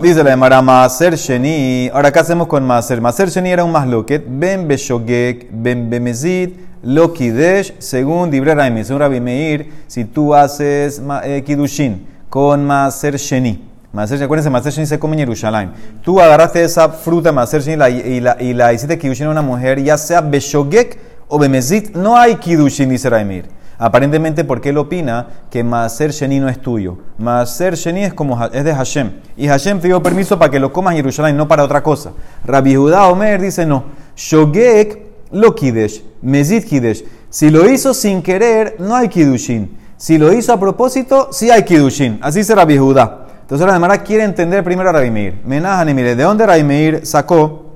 dice 0.00 0.24
la 0.24 0.36
Mara 0.36 0.62
Maaser 0.62 1.14
Sheni. 1.14 1.90
Ahora, 1.92 2.10
¿qué 2.10 2.18
hacemos 2.18 2.46
con 2.46 2.66
Maaser? 2.66 3.00
Maaser 3.00 3.28
Sheni 3.28 3.50
era 3.50 3.64
un 3.64 3.72
masloquet. 3.72 4.24
Ben 4.26 4.66
Beshogek, 4.66 5.48
Ben 5.52 5.90
Bemezid, 5.90 6.50
Lokidesh, 6.82 7.74
según 7.78 8.30
Dibre 8.30 8.54
Raimi, 8.54 8.84
según 8.84 9.00
Rabbi 9.00 9.20
Meir, 9.20 9.70
si 9.86 10.06
tú 10.06 10.34
haces 10.34 11.02
eh, 11.24 11.42
Kidushin 11.44 12.06
con 12.30 12.64
Maaser 12.64 13.16
Sheni. 13.16 13.68
Maaser, 13.92 14.22
acuérdense, 14.22 14.48
Maaser 14.48 14.72
Sheni 14.72 14.86
se 14.86 14.98
come 14.98 15.14
en 15.14 15.20
Jerusalén. 15.20 15.72
Tú 16.02 16.20
agarraste 16.20 16.64
esa 16.64 16.88
fruta 16.88 17.32
Maaser 17.32 17.60
Sheni 17.60 17.74
y 17.98 18.20
la, 18.20 18.40
y 18.40 18.54
la, 18.54 18.72
hiciste 18.72 18.98
Kidushin 18.98 19.26
a 19.26 19.30
una 19.30 19.42
mujer, 19.42 19.82
ya 19.82 19.98
sea 19.98 20.22
Beshogek 20.22 20.98
o 21.28 21.38
Bemezid, 21.38 21.90
no 21.94 22.16
hay 22.16 22.36
Kidushin, 22.36 22.88
dice 22.88 23.10
Raimir. 23.10 23.59
Aparentemente 23.82 24.44
porque 24.44 24.68
él 24.68 24.76
opina 24.76 25.26
que 25.50 25.64
Maaser 25.64 26.10
Sheni 26.10 26.38
no 26.38 26.50
es 26.50 26.60
tuyo. 26.60 26.98
Maaser 27.16 27.76
Sheni 27.76 28.04
es, 28.04 28.12
como, 28.12 28.38
es 28.44 28.62
de 28.62 28.74
Hashem. 28.74 29.10
Y 29.38 29.48
Hashem 29.48 29.80
te 29.80 29.88
dio 29.88 30.02
permiso 30.02 30.38
para 30.38 30.50
que 30.50 30.60
lo 30.60 30.70
comas 30.70 30.92
en 30.92 30.98
Jerusalén, 30.98 31.34
no 31.34 31.48
para 31.48 31.64
otra 31.64 31.82
cosa. 31.82 32.12
Rabbi 32.44 32.74
Judá 32.74 33.08
Omer 33.08 33.40
dice 33.40 33.64
no. 33.64 33.84
Shogek 34.14 34.98
lo 35.30 35.54
kidesh, 35.54 36.04
mezid 36.20 36.64
kidesh. 36.64 37.02
Si 37.30 37.48
lo 37.48 37.70
hizo 37.70 37.94
sin 37.94 38.20
querer, 38.20 38.76
no 38.80 38.94
hay 38.94 39.08
kidushin. 39.08 39.78
Si 39.96 40.18
lo 40.18 40.30
hizo 40.30 40.52
a 40.52 40.60
propósito, 40.60 41.28
sí 41.32 41.50
hay 41.50 41.62
kidushin. 41.62 42.18
Así 42.20 42.44
será 42.44 42.62
Rabbi 42.62 42.76
Judá. 42.76 43.28
Entonces 43.40 43.66
la 43.66 43.72
demara 43.72 44.02
quiere 44.02 44.24
entender 44.24 44.62
primero 44.62 44.90
a 44.90 44.92
Rabbi 44.92 45.10
Meir. 45.10 45.40
Menajan 45.46 45.96
mire, 45.96 46.16
¿de 46.16 46.22
dónde 46.22 46.44
Rabbi 46.44 46.64
Meir 46.64 47.06
sacó 47.06 47.69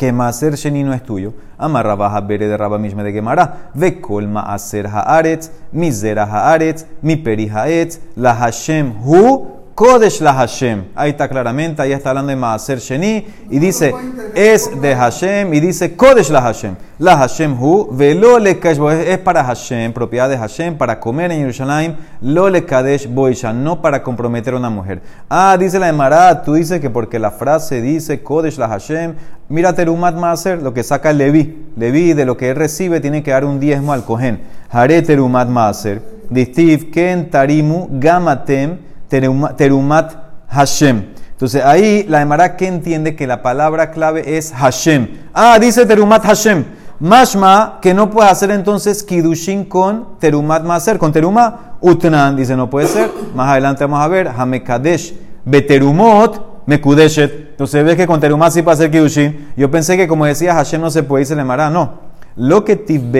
que 0.00 0.12
Maaser 0.12 0.56
Sheni 0.56 0.82
no 0.82 0.94
es 0.94 1.02
tuyo? 1.02 1.34
Amar 1.58 1.94
baja 1.94 2.22
Bere 2.22 2.48
de 2.48 2.56
Rabba 2.56 2.78
Mishme 2.78 3.02
de 3.02 3.12
Gemara. 3.12 3.70
Ve 3.74 4.00
kol 4.00 4.26
Maaser 4.26 4.86
Haaretz, 4.86 5.50
mi 5.72 5.92
Zera 5.92 6.24
Haaretz, 6.24 6.86
mi 7.02 7.16
Peri 7.16 7.46
Haetz, 7.46 8.00
la 8.16 8.34
Hashem 8.34 8.94
Hu 9.04 9.59
Kodesh 9.80 10.20
la 10.20 10.34
Hashem. 10.34 10.88
Ahí 10.94 11.12
está 11.12 11.26
claramente, 11.26 11.80
ahí 11.80 11.92
está 11.92 12.10
hablando 12.10 12.28
de 12.28 12.36
Maaser 12.36 12.80
Sheni. 12.80 13.26
Y 13.48 13.58
dice, 13.58 13.94
es 14.34 14.78
de 14.78 14.94
Hashem. 14.94 15.54
Y 15.54 15.60
dice, 15.60 15.96
Kodesh 15.96 16.28
la 16.28 16.42
Hashem. 16.42 16.76
La 16.98 17.16
Hashem 17.16 17.58
hu, 17.58 17.88
velo 17.90 18.38
le 18.38 18.60
es 18.60 19.18
para 19.20 19.42
Hashem, 19.42 19.94
propiedad 19.94 20.28
de 20.28 20.36
Hashem, 20.36 20.76
para 20.76 21.00
comer 21.00 21.32
en 21.32 21.38
Jerusalén. 21.38 21.96
Lo 22.20 22.50
le 22.50 22.66
kadesh 22.66 23.08
boisha, 23.08 23.54
no 23.54 23.80
para 23.80 24.02
comprometer 24.02 24.52
a 24.52 24.58
una 24.58 24.68
mujer. 24.68 25.00
Ah, 25.30 25.56
dice 25.58 25.78
la 25.78 25.88
Emara, 25.88 26.42
tú 26.42 26.52
dices 26.52 26.78
que 26.78 26.90
porque 26.90 27.18
la 27.18 27.30
frase 27.30 27.80
dice 27.80 28.22
Kodesh 28.22 28.58
la 28.58 28.68
Hashem. 28.68 29.14
Mira 29.48 29.72
Terumat 29.72 30.14
Maaser, 30.14 30.60
lo 30.60 30.74
que 30.74 30.82
saca 30.82 31.10
Levi. 31.14 31.56
Levi, 31.76 32.12
de 32.12 32.26
lo 32.26 32.36
que 32.36 32.50
él 32.50 32.56
recibe, 32.56 33.00
tiene 33.00 33.22
que 33.22 33.30
dar 33.30 33.46
un 33.46 33.58
diezmo 33.58 33.94
al 33.94 34.04
Cohen. 34.04 34.42
Hare 34.68 35.00
Terumat 35.00 35.48
Maaser. 35.48 36.02
Distiv 36.28 36.90
Ken 36.92 37.30
Tarimu 37.30 37.88
Gamatem 37.92 38.89
Terumat 39.10 40.14
Hashem. 40.48 41.04
Entonces 41.32 41.62
ahí 41.64 42.04
la 42.08 42.22
Emara 42.22 42.56
que 42.56 42.66
entiende 42.66 43.16
que 43.16 43.26
la 43.26 43.42
palabra 43.42 43.90
clave 43.90 44.36
es 44.38 44.52
Hashem. 44.52 45.08
Ah, 45.34 45.58
dice 45.58 45.84
Terumat 45.84 46.24
Hashem. 46.24 46.64
Mashma, 47.00 47.78
que 47.80 47.94
no 47.94 48.10
puede 48.10 48.28
hacer 48.28 48.50
entonces 48.50 49.02
Kidushin 49.02 49.64
con 49.64 50.18
Terumat 50.18 50.62
Maser. 50.64 50.98
Con 50.98 51.12
Teruma, 51.12 51.76
Utnan, 51.80 52.36
dice 52.36 52.54
no 52.56 52.68
puede 52.68 52.86
ser. 52.86 53.10
Más 53.34 53.48
adelante 53.48 53.84
vamos 53.84 54.00
a 54.00 54.08
ver, 54.08 54.28
Hamekadesh, 54.28 55.14
Beterumot, 55.44 56.66
Mekudeshet. 56.66 57.50
Entonces 57.52 57.84
ves 57.84 57.96
que 57.96 58.06
con 58.06 58.20
Terumat 58.20 58.52
sí 58.52 58.62
puede 58.62 58.74
hacer 58.74 58.90
Kidushin. 58.90 59.52
Yo 59.56 59.70
pensé 59.70 59.96
que 59.96 60.06
como 60.06 60.26
decía 60.26 60.54
Hashem 60.54 60.80
no 60.80 60.90
se 60.90 61.02
puede, 61.02 61.22
dice 61.22 61.34
la 61.34 61.42
Emara, 61.42 61.70
no. 61.70 62.10
Lo 62.36 62.64
que 62.64 62.76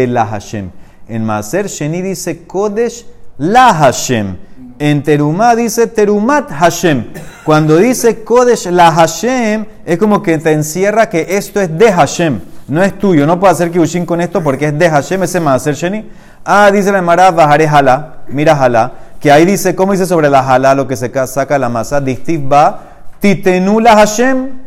la 0.09 0.27
Hashem. 0.27 0.71
En 1.09 1.25
Maser 1.25 1.67
Sheni 1.67 2.03
dice 2.03 2.47
Kodesh 2.47 3.07
la 3.39 3.73
Hashem. 3.73 4.37
En 4.81 5.03
Terumá 5.03 5.55
dice 5.55 5.87
Terumat 5.87 6.51
Hashem. 6.51 7.05
Cuando 7.45 7.77
dice 7.77 8.25
Kodesh 8.25 8.65
la 8.71 8.91
Hashem, 8.91 9.67
es 9.85 9.99
como 9.99 10.23
que 10.23 10.39
te 10.39 10.53
encierra 10.53 11.11
que 11.11 11.37
esto 11.37 11.61
es 11.61 11.77
de 11.77 11.93
Hashem, 11.93 12.41
no 12.67 12.83
es 12.83 12.99
tuyo. 12.99 13.27
No 13.27 13.39
puedo 13.39 13.53
hacer 13.53 13.71
Kibushin 13.71 14.07
con 14.07 14.23
esto 14.23 14.43
porque 14.43 14.69
es 14.69 14.79
de 14.79 14.89
Hashem, 14.89 15.23
ese 15.23 15.37
hacer 15.37 15.75
Sheni. 15.75 16.09
Ah, 16.47 16.71
dice 16.73 16.91
la 16.91 17.01
Emara, 17.01 17.31
bajaré 17.31 17.69
Hala, 17.69 18.21
mira 18.29 18.55
Hala, 18.55 18.93
que 19.21 19.31
ahí 19.31 19.45
dice, 19.45 19.75
¿cómo 19.75 19.93
dice 19.93 20.07
sobre 20.07 20.31
la 20.31 20.41
Hala 20.41 20.75
lo 20.75 20.89
que 20.89 20.97
se 20.97 21.13
saca 21.27 21.59
la 21.59 21.69
masa? 21.69 22.01
Distiv 22.01 22.51
va, 22.51 22.81
Titenula 23.21 23.95
Hashem. 23.97 24.60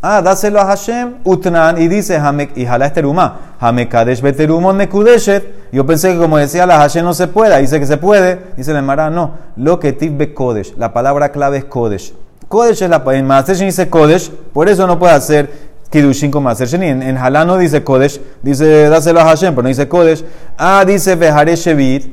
Ah, 0.00 0.22
dáselo 0.22 0.60
a 0.60 0.64
Hashem, 0.64 1.16
Utnan, 1.24 1.80
y 1.82 1.88
dice, 1.88 2.20
y 2.54 2.64
jala 2.64 2.86
es 2.86 2.92
terumá. 2.92 3.54
Hamekadesh 3.58 4.22
beterumon 4.22 4.76
nekudeshet. 4.76 5.70
Yo 5.72 5.84
pensé 5.84 6.12
que 6.12 6.18
como 6.18 6.38
decía 6.38 6.66
la 6.66 6.78
Hashem 6.78 7.04
no 7.04 7.14
se 7.14 7.26
puede, 7.26 7.60
dice 7.60 7.80
que 7.80 7.86
se 7.86 7.96
puede. 7.96 8.38
Dice 8.56 8.72
la 8.72 8.78
Emara, 8.78 9.10
no. 9.10 9.32
Lo 9.56 9.80
que 9.80 9.92
be 9.92 10.32
kodesh. 10.32 10.74
La 10.76 10.92
palabra 10.92 11.30
clave 11.30 11.58
es 11.58 11.64
kodesh. 11.64 12.14
Kodesh 12.46 12.82
es 12.82 12.88
la 12.88 13.02
en 13.12 13.26
Maaser 13.26 13.56
dice 13.58 13.90
kodesh, 13.90 14.30
por 14.30 14.68
eso 14.68 14.86
no 14.86 14.98
puede 14.98 15.12
hacer 15.12 15.68
Kidushin 15.90 16.30
con 16.30 16.44
Maaser 16.44 16.72
En, 16.82 17.02
en 17.02 17.14
no 17.16 17.58
dice 17.58 17.82
kodesh, 17.82 18.20
dice 18.40 18.88
dáselo 18.88 19.20
a 19.20 19.24
Hashem, 19.24 19.52
pero 19.52 19.64
no 19.64 19.68
dice 19.68 19.88
kodesh. 19.88 20.24
Ah, 20.56 20.84
dice 20.86 21.16
vejare 21.16 21.56
shevit, 21.56 22.06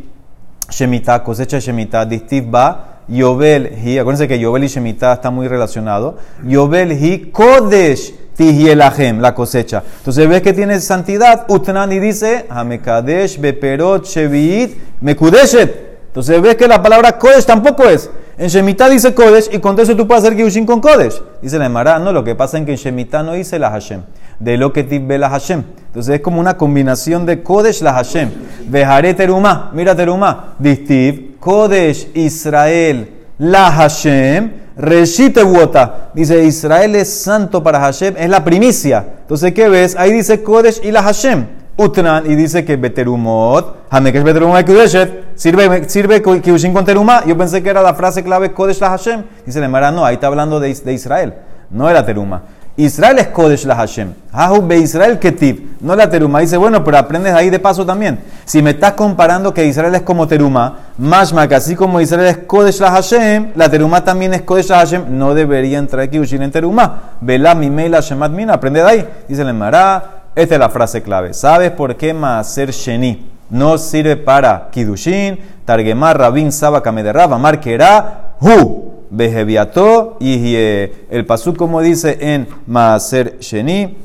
shemitah, 0.70 1.24
cosecha 1.24 1.60
shemitah, 1.60 2.04
distiv 2.04 2.50
ba. 2.50 2.95
Yobel 3.08 3.72
hi, 3.84 4.00
acuérdense 4.00 4.28
que 4.28 4.40
Yobel 4.40 4.64
y 4.64 4.68
Shemitah 4.68 5.14
está 5.14 5.30
muy 5.30 5.48
relacionado. 5.48 6.18
Yobel 6.44 6.92
hi 6.92 7.30
Kodesh 7.32 8.14
tihielahem, 8.36 9.20
la 9.20 9.34
cosecha. 9.34 9.84
Entonces 9.98 10.28
ves 10.28 10.42
que 10.42 10.54
tiene 10.54 10.80
santidad. 10.82 11.46
Utnani 11.48 12.00
dice, 12.00 12.46
Hamekadesh 12.50 13.40
beperot 13.40 14.06
sheviit 14.06 14.76
mekudeshet. 15.02 15.86
Entonces 16.08 16.42
ves 16.42 16.56
que 16.56 16.68
la 16.68 16.82
palabra 16.82 17.18
Kodesh 17.18 17.46
tampoco 17.46 17.84
es. 17.84 18.10
En 18.38 18.50
Shemitah 18.50 18.90
dice 18.90 19.14
Kodesh 19.14 19.50
y 19.54 19.60
con 19.60 19.80
eso 19.80 19.96
tú 19.96 20.08
puedes 20.08 20.24
hacer 20.24 20.36
Kiushin 20.36 20.66
con 20.66 20.82
Kodesh. 20.82 21.22
Dice 21.42 21.58
la 21.58 21.68
Emara, 21.68 22.00
no, 22.00 22.12
lo 22.12 22.24
que 22.24 22.36
pasa 22.36 22.58
es 22.58 22.66
que 22.66 22.72
en 22.72 22.78
Shemitah 22.78 23.24
no 23.24 23.34
dice 23.34 23.60
la 23.60 23.70
Hashem. 23.70 24.02
De 24.40 24.58
lo 24.58 24.74
que 24.74 24.84
tibbe 24.84 25.18
la 25.18 25.30
Hashem. 25.30 25.64
Entonces 25.88 26.16
es 26.16 26.22
como 26.22 26.42
una 26.42 26.58
combinación 26.58 27.26
de 27.26 27.44
Kodesh 27.44 27.82
la 27.82 27.94
Hashem. 27.94 28.30
Vejare 28.68 29.14
teruma, 29.14 29.72
mira 29.74 29.96
teruma. 29.96 30.56
Distiv 30.60 31.35
Kodesh 31.46 32.08
Israel, 32.16 33.08
la 33.38 33.70
Hashem, 33.70 34.52
Reshite 34.76 35.44
Wota. 35.44 36.10
Dice 36.16 36.44
Israel 36.44 36.96
es 36.96 37.22
santo 37.22 37.62
para 37.62 37.80
Hashem, 37.80 38.16
es 38.18 38.28
la 38.32 38.44
primicia. 38.44 39.06
Entonces, 39.22 39.54
¿qué 39.54 39.70
ves? 39.70 39.96
Ahí 39.96 40.12
dice 40.12 40.42
Kodesh 40.42 40.82
y 40.84 40.92
la 40.92 41.04
Hashem. 41.04 41.46
Utran 41.78 42.26
y 42.26 42.34
dice 42.34 42.66
que 42.66 42.78
Beterumot, 42.78 43.86
Hamekesh 43.92 44.24
Beterumot 44.24 44.66
sirve, 45.36 45.88
sirve 45.88 46.24
Kiushin 46.42 46.74
con 46.74 46.84
Terumá. 46.84 47.24
Yo 47.28 47.38
pensé 47.38 47.62
que 47.62 47.70
era 47.70 47.84
la 47.84 47.94
frase 47.94 48.24
clave 48.24 48.52
Kodesh 48.52 48.80
la 48.80 48.90
Hashem. 48.90 49.22
Dice 49.46 49.60
la 49.60 49.70
Mara, 49.70 49.92
no, 49.92 50.04
ahí 50.04 50.16
está 50.16 50.26
hablando 50.26 50.60
de, 50.60 50.74
de 50.74 50.94
Israel, 50.94 51.36
no 51.70 51.88
era 51.88 52.04
Teruma. 52.04 52.42
Israel 52.78 53.20
es 53.20 53.28
Kodesh 53.28 53.66
la 53.66 53.76
Hashem. 53.76 54.14
Hahu 54.34 54.68
be 54.68 54.78
Israel 54.78 55.18
ketiv. 55.18 55.78
No 55.80 55.96
la 55.96 56.10
teruma. 56.10 56.42
Dice, 56.42 56.58
bueno, 56.58 56.84
pero 56.84 56.98
aprendes 56.98 57.34
ahí 57.34 57.50
de 57.50 57.58
paso 57.58 57.86
también. 57.86 58.20
Si 58.44 58.62
me 58.62 58.72
estás 58.72 58.94
comparando 58.94 59.54
que 59.54 59.66
Israel 59.66 59.96
es 59.96 60.02
como 60.02 60.28
teruma, 60.28 60.80
mashma, 60.98 61.48
que 61.48 61.56
así 61.56 61.76
como 61.76 62.02
Israel 62.02 62.28
es 62.28 62.38
Kodesh 62.40 62.82
la 62.82 62.92
Hashem, 62.92 63.52
la 63.56 63.70
teruma 63.70 64.04
también 64.04 64.34
es 64.34 64.42
Kodesh 64.42 64.70
la 64.70 64.80
Hashem, 64.80 65.06
no 65.18 65.34
debería 65.34 65.78
entrar 65.78 66.04
aquí 66.04 66.18
en 66.18 66.52
teruma. 66.52 67.14
Vela 67.22 67.56
mi 67.56 67.70
la 67.88 68.02
shemat 68.02 68.32
mina. 68.32 68.54
Aprende 68.54 68.82
de 68.82 68.88
ahí. 68.88 69.10
Dice 69.28 69.44
el 69.44 69.54
Mará. 69.54 70.24
Esta 70.36 70.56
es 70.56 70.60
la 70.60 70.68
frase 70.68 71.02
clave. 71.02 71.34
¿Sabes 71.34 71.72
por 71.72 71.96
qué 71.96 72.14
Maaser 72.14 72.72
Sheni 72.72 73.26
no 73.50 73.78
sirve 73.78 74.18
para 74.18 74.68
Kidushin? 74.70 75.40
Targemar 75.64 76.20
Rabin 76.20 76.52
Saba 76.52 76.84
Kamederraba 76.84 77.38
Marquera 77.38 78.34
Hu. 78.42 78.85
Beheviato 79.10 80.18
y 80.20 80.56
el 80.56 81.26
pasuk 81.26 81.58
como 81.58 81.82
dice 81.82 82.18
en 82.20 82.48
Maaser 82.68 83.40
Sheni, 83.40 83.98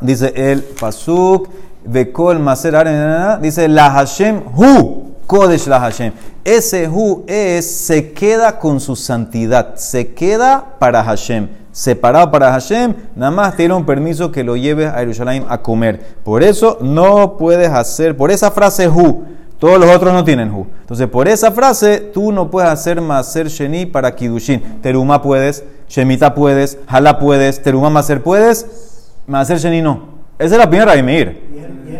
dice 0.00 0.32
el 0.34 0.62
pasuk 0.62 1.48
Bekol 1.84 2.38
Maaser 2.38 3.40
dice 3.40 3.68
la 3.68 3.90
Hashem 3.90 4.42
Hu, 4.56 5.14
Kodesh 5.26 5.66
la 5.66 5.80
Hashem. 5.80 6.12
Ese 6.44 6.88
Hu 6.88 7.24
es, 7.26 7.70
se 7.70 8.12
queda 8.12 8.58
con 8.58 8.80
su 8.80 8.96
santidad, 8.96 9.76
se 9.76 10.12
queda 10.12 10.76
para 10.78 11.02
Hashem, 11.02 11.48
separado 11.70 12.30
para 12.30 12.50
Hashem, 12.52 12.94
nada 13.14 13.30
más 13.30 13.56
tiene 13.56 13.74
un 13.74 13.86
permiso 13.86 14.32
que 14.32 14.44
lo 14.44 14.56
lleves 14.56 14.88
a 14.88 14.98
Jerusalén 14.98 15.44
a 15.48 15.58
comer. 15.58 16.16
Por 16.24 16.42
eso 16.42 16.78
no 16.80 17.36
puedes 17.36 17.70
hacer, 17.70 18.16
por 18.16 18.30
esa 18.30 18.50
frase 18.50 18.88
Hu, 18.88 19.24
todos 19.62 19.78
los 19.78 19.94
otros 19.94 20.12
no 20.12 20.24
tienen 20.24 20.50
hu. 20.50 20.66
Entonces, 20.80 21.06
por 21.06 21.28
esa 21.28 21.52
frase, 21.52 22.00
tú 22.12 22.32
no 22.32 22.50
puedes 22.50 22.68
hacer 22.68 23.00
maser 23.00 23.46
sheni 23.46 23.86
para 23.86 24.16
kidushin. 24.16 24.60
Teruma 24.82 25.22
puedes, 25.22 25.62
shemita 25.88 26.34
puedes, 26.34 26.78
hala 26.88 27.20
puedes, 27.20 27.62
teruma 27.62 27.88
maser 27.88 28.24
puedes, 28.24 28.66
maser 29.28 29.58
sheni 29.58 29.80
no. 29.80 30.00
Esa 30.36 30.56
es 30.56 30.58
la 30.58 30.68
primera 30.68 30.90
Rabbi 30.90 31.04
Meir. 31.04 31.42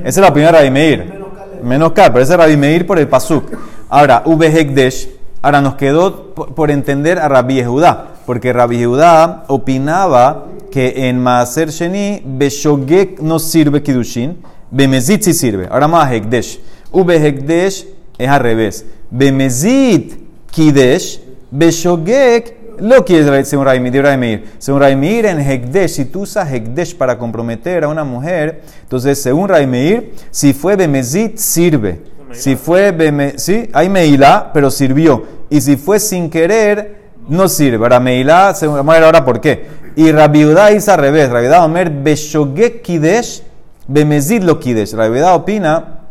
Esa 0.00 0.08
es 0.08 0.16
la 0.16 0.32
primera 0.32 0.58
Rabbi 0.58 0.72
Meir. 0.72 1.22
Menos 1.62 1.92
cal, 1.92 2.10
pero 2.10 2.24
esa 2.24 2.32
es 2.34 2.40
Rabbi 2.40 2.56
Meir 2.56 2.84
por 2.84 2.98
el 2.98 3.06
pasuk. 3.06 3.44
Ahora, 3.88 4.24
Hekdesh. 4.26 5.08
Ahora 5.40 5.60
nos 5.60 5.76
quedó 5.76 6.34
por 6.34 6.68
entender 6.72 7.20
a 7.20 7.28
Rabbi 7.28 7.54
Yehudá, 7.54 8.08
porque 8.26 8.52
Rabbi 8.52 8.78
Yehudá 8.78 9.44
opinaba 9.46 10.46
que 10.72 11.08
en 11.08 11.20
Maaser 11.20 11.70
Sheni, 11.70 12.22
Beshogek 12.24 13.20
no 13.20 13.38
sirve 13.38 13.84
Kidushin, 13.84 14.38
Bemezit 14.68 15.22
sirve. 15.22 15.68
Ahora 15.70 15.86
más 15.86 16.10
Hekdesh. 16.10 16.71
Ubehekdesh 16.92 17.86
es 18.18 18.28
al 18.28 18.40
revés. 18.40 18.86
Bemezit 19.10 20.14
kidesh, 20.50 21.20
beshogek 21.50 22.62
lo 22.78 23.04
quiere 23.04 23.44
según 23.44 23.66
Raimir. 23.66 24.44
Según 24.58 24.80
Raimir, 24.80 25.26
en 25.26 25.40
Hekdesh, 25.40 25.90
si 25.90 26.04
tú 26.06 26.22
usas 26.22 26.50
Hekdesh 26.50 26.96
para 26.96 27.18
comprometer 27.18 27.84
a 27.84 27.88
una 27.88 28.04
mujer, 28.04 28.62
entonces 28.82 29.22
según 29.22 29.48
Raimir, 29.48 30.14
si 30.30 30.52
fue 30.52 30.76
Bemezit, 30.76 31.36
sirve. 31.36 32.00
Si 32.32 32.56
fue 32.56 32.92
Beme, 32.92 33.38
sí, 33.38 33.68
hay 33.72 33.88
Meilá, 33.88 34.50
pero 34.52 34.70
sirvió. 34.70 35.24
Y 35.50 35.60
si 35.60 35.76
fue 35.76 36.00
sin 36.00 36.30
querer, 36.30 36.96
no 37.28 37.46
sirve. 37.46 37.84
Ahora 37.84 38.00
Meilá, 38.00 38.54
ver 38.60 39.04
ahora 39.04 39.24
por 39.24 39.40
qué. 39.40 39.66
Y 39.96 40.10
Rabiudá 40.10 40.68
dice 40.68 40.90
al 40.90 40.98
revés. 40.98 41.28
Rabiudá 41.28 41.64
Omer, 41.64 41.90
Beshogek 41.90 42.80
Kidesh, 42.82 43.42
Bemezit 43.86 44.42
lo 44.42 44.58
Kidesh. 44.58 44.94
Rabiudá 44.94 45.34
opina 45.34 46.01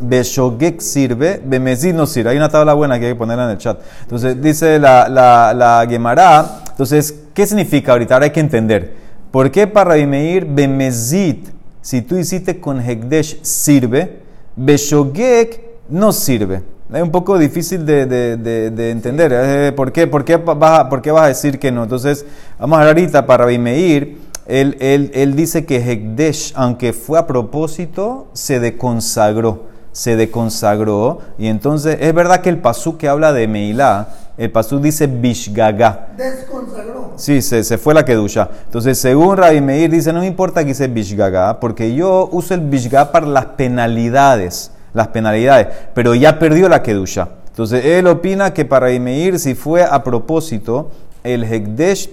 Beshogek 0.00 0.80
sirve, 0.80 1.40
Bemezid 1.44 1.94
no 1.94 2.06
sirve. 2.06 2.30
Hay 2.30 2.36
una 2.36 2.48
tabla 2.48 2.74
buena 2.74 2.98
que 2.98 3.06
hay 3.06 3.12
que 3.12 3.18
ponerla 3.18 3.44
en 3.44 3.50
el 3.50 3.58
chat. 3.58 3.80
Entonces, 4.02 4.40
dice 4.40 4.78
la, 4.78 5.08
la, 5.08 5.54
la 5.54 5.86
Gemara. 5.88 6.62
Entonces, 6.70 7.14
¿qué 7.34 7.46
significa 7.46 7.92
ahorita? 7.92 8.14
Ahora 8.14 8.24
hay 8.24 8.32
que 8.32 8.40
entender. 8.40 8.94
¿Por 9.30 9.50
qué 9.50 9.66
para 9.66 9.90
Rabimeir 9.90 10.46
Bemezid, 10.46 11.48
si 11.82 12.02
tú 12.02 12.16
hiciste 12.16 12.60
con 12.60 12.80
Hekdesh, 12.80 13.42
sirve? 13.42 14.20
Beshogek 14.56 15.60
no 15.88 16.12
sirve. 16.12 16.62
Es 16.92 17.02
un 17.02 17.10
poco 17.10 17.36
difícil 17.36 17.84
de, 17.84 18.06
de, 18.06 18.36
de, 18.70 18.90
entender. 18.90 19.32
Eh, 19.34 19.72
¿Por 19.72 19.90
qué, 19.90 20.06
por, 20.06 20.24
qué 20.24 20.36
vas 20.36 20.80
a, 20.80 20.88
¿Por 20.88 21.02
qué 21.02 21.10
vas 21.10 21.24
a 21.24 21.28
decir 21.28 21.58
que 21.58 21.72
no? 21.72 21.82
Entonces, 21.82 22.24
vamos 22.58 22.78
a 22.78 22.80
ver 22.84 22.88
ahorita 22.88 23.26
para 23.26 23.44
Rabimeir. 23.44 24.18
Él, 24.46 24.76
él, 24.78 25.10
él 25.12 25.34
dice 25.34 25.66
que 25.66 25.78
Hekdesh, 25.78 26.52
aunque 26.54 26.92
fue 26.92 27.18
a 27.18 27.26
propósito, 27.26 28.28
se 28.32 28.60
deconsagró 28.60 29.75
se 29.96 30.14
deconsagró. 30.14 31.20
Y 31.38 31.46
entonces, 31.46 31.96
es 32.02 32.12
verdad 32.12 32.42
que 32.42 32.50
el 32.50 32.58
pasú 32.58 32.98
que 32.98 33.08
habla 33.08 33.32
de 33.32 33.48
Meilá 33.48 34.08
El 34.36 34.52
pasú 34.52 34.78
dice 34.78 35.06
Bishgaga. 35.06 36.08
Desconsagró. 36.18 37.12
Sí, 37.16 37.40
se, 37.40 37.64
se 37.64 37.78
fue 37.78 37.94
la 37.94 38.04
kedusha. 38.04 38.50
Entonces, 38.66 38.98
según 38.98 39.38
Rabbi 39.38 39.62
Meir, 39.62 39.88
dice, 39.90 40.12
no 40.12 40.20
me 40.20 40.26
importa 40.26 40.60
que 40.60 40.68
dice 40.68 40.88
Bishgaga, 40.88 41.58
porque 41.60 41.94
yo 41.94 42.28
uso 42.30 42.52
el 42.52 42.60
Bishgaga 42.60 43.10
para 43.10 43.26
las 43.26 43.46
penalidades, 43.46 44.70
las 44.92 45.08
penalidades, 45.08 45.68
pero 45.94 46.14
ya 46.14 46.38
perdió 46.38 46.68
la 46.68 46.82
kedusha. 46.82 47.30
Entonces, 47.48 47.82
él 47.86 48.06
opina 48.06 48.52
que 48.52 48.66
para 48.66 48.88
Rabbi 48.88 49.00
Meir, 49.00 49.38
si 49.38 49.54
fue 49.54 49.82
a 49.82 50.04
propósito, 50.04 50.90
el 51.24 51.42
Hekdesh, 51.42 52.10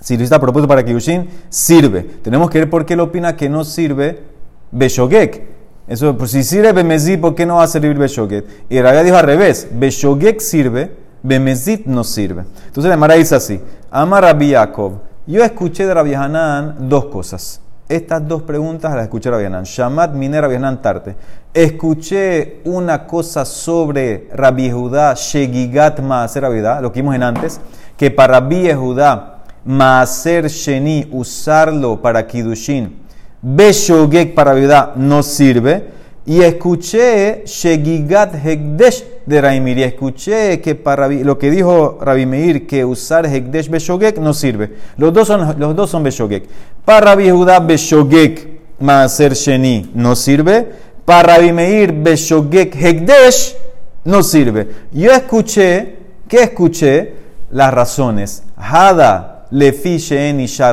si 0.00 0.16
lo 0.16 0.24
a 0.24 0.40
propósito 0.40 0.68
para 0.68 0.82
Kiddushin, 0.82 1.28
sirve. 1.50 2.00
Tenemos 2.22 2.48
que 2.48 2.60
ver 2.60 2.70
por 2.70 2.86
qué 2.86 2.94
él 2.94 3.00
opina 3.00 3.36
que 3.36 3.50
no 3.50 3.62
sirve 3.62 4.22
Beshogek. 4.70 5.53
Eso, 5.86 6.16
pues 6.16 6.30
si 6.30 6.42
sirve 6.42 6.72
Bemezit, 6.72 7.20
¿por 7.20 7.34
qué 7.34 7.44
no 7.44 7.56
va 7.56 7.64
a 7.64 7.66
servir 7.66 7.98
Beshogek? 7.98 8.44
Y 8.70 8.80
Rabia 8.80 9.02
dijo 9.02 9.16
al 9.16 9.26
revés, 9.26 9.68
Beshogek 9.70 10.40
sirve, 10.40 10.96
Bemezit 11.22 11.84
no 11.86 12.04
sirve. 12.04 12.44
Entonces 12.66 12.88
la 12.88 12.96
Mara 12.96 13.14
dice 13.14 13.34
así, 13.34 13.60
Ama 13.90 14.20
Rabbi 14.20 14.50
Yaakov, 14.50 14.92
yo 15.26 15.44
escuché 15.44 15.86
de 15.86 15.94
Rabbi 15.94 16.14
Hanan 16.14 16.88
dos 16.88 17.06
cosas. 17.06 17.60
Estas 17.86 18.26
dos 18.26 18.42
preguntas 18.42 18.94
las 18.94 19.04
escuché 19.04 19.28
de 19.28 19.36
Rabbi 19.36 19.44
Hanan. 19.44 19.64
Shamat 19.64 20.14
Mine 20.14 20.40
Rabbi 20.40 20.54
Hanan 20.54 20.80
Tarte. 20.80 21.16
Escuché 21.52 22.62
una 22.64 23.06
cosa 23.06 23.44
sobre 23.44 24.28
Rabbi 24.32 24.70
Judá, 24.70 25.14
Shegigat 25.14 26.00
Maaser 26.00 26.42
Rabbi 26.44 26.58
Judá, 26.58 26.80
lo 26.80 26.90
que 26.90 27.02
vimos 27.02 27.14
en 27.14 27.22
antes, 27.22 27.60
que 27.96 28.10
para 28.10 28.40
Rabbi 28.40 28.72
Judá, 28.72 29.42
Maaser 29.66 30.48
Sheni, 30.48 31.08
usarlo 31.12 32.00
para 32.00 32.26
Kiddushin, 32.26 33.03
Beshogek 33.44 34.34
para 34.34 34.54
Judá 34.54 34.94
no 34.96 35.22
sirve. 35.22 35.92
Y 36.26 36.40
escuché 36.40 37.42
Shegigat 37.44 38.34
Hekdesh 38.42 39.04
de 39.26 39.40
Raimir. 39.42 39.76
Y 39.76 39.82
escuché 39.82 40.60
que 40.62 40.74
para 40.74 41.06
lo 41.08 41.38
que 41.38 41.50
dijo 41.50 41.98
Rabbi 42.00 42.24
Meir, 42.24 42.66
que 42.66 42.82
usar 42.82 43.26
Hekdesh 43.26 43.68
Beshogek 43.68 44.16
no 44.18 44.32
sirve. 44.32 44.72
Los 44.96 45.12
dos 45.12 45.28
son, 45.28 45.54
los 45.58 45.76
dos 45.76 45.90
son 45.90 46.02
Beshogek. 46.02 46.48
Para 46.86 47.12
Rabbi 47.12 47.28
Judá 47.28 47.60
Beshogek 47.60 48.48
Maaser 48.80 49.34
Sheni 49.34 49.90
no 49.94 50.16
sirve. 50.16 50.66
Para 51.04 51.36
Rabbi 51.36 51.52
Meir 51.52 51.92
Beshogek 51.92 52.74
Hekdesh 52.74 53.56
no 54.04 54.22
sirve. 54.22 54.68
Yo 54.92 55.12
escuché, 55.12 55.96
¿qué 56.26 56.44
escuché? 56.44 57.12
Las 57.50 57.74
razones. 57.74 58.42
Hada 58.56 59.46
lefi 59.50 59.98
she'en 59.98 60.40
isha 60.40 60.72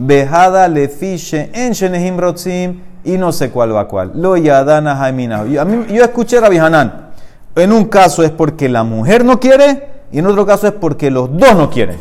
rotza, 0.00 0.06
behada 0.06 0.68
lefi 0.68 1.16
she'en 1.16 1.72
shenehim 1.72 2.18
rotzim, 2.18 2.80
y 3.04 3.16
no 3.16 3.32
sé 3.32 3.50
cuál 3.50 3.74
va 3.74 3.88
cuál. 3.88 4.12
Lo 4.14 4.36
yadana 4.36 4.96
jaimina. 4.96 5.44
Yo, 5.46 5.86
yo 5.86 6.02
escuché 6.02 6.38
a 6.38 6.42
Rabbi 6.42 6.58
Hanan. 6.58 7.10
En 7.56 7.72
un 7.72 7.86
caso 7.86 8.22
es 8.22 8.30
porque 8.30 8.68
la 8.68 8.84
mujer 8.84 9.24
no 9.24 9.40
quiere, 9.40 9.88
y 10.12 10.18
en 10.18 10.26
otro 10.26 10.46
caso 10.46 10.66
es 10.66 10.72
porque 10.74 11.10
los 11.10 11.36
dos 11.36 11.54
no 11.56 11.70
quieren. 11.70 11.98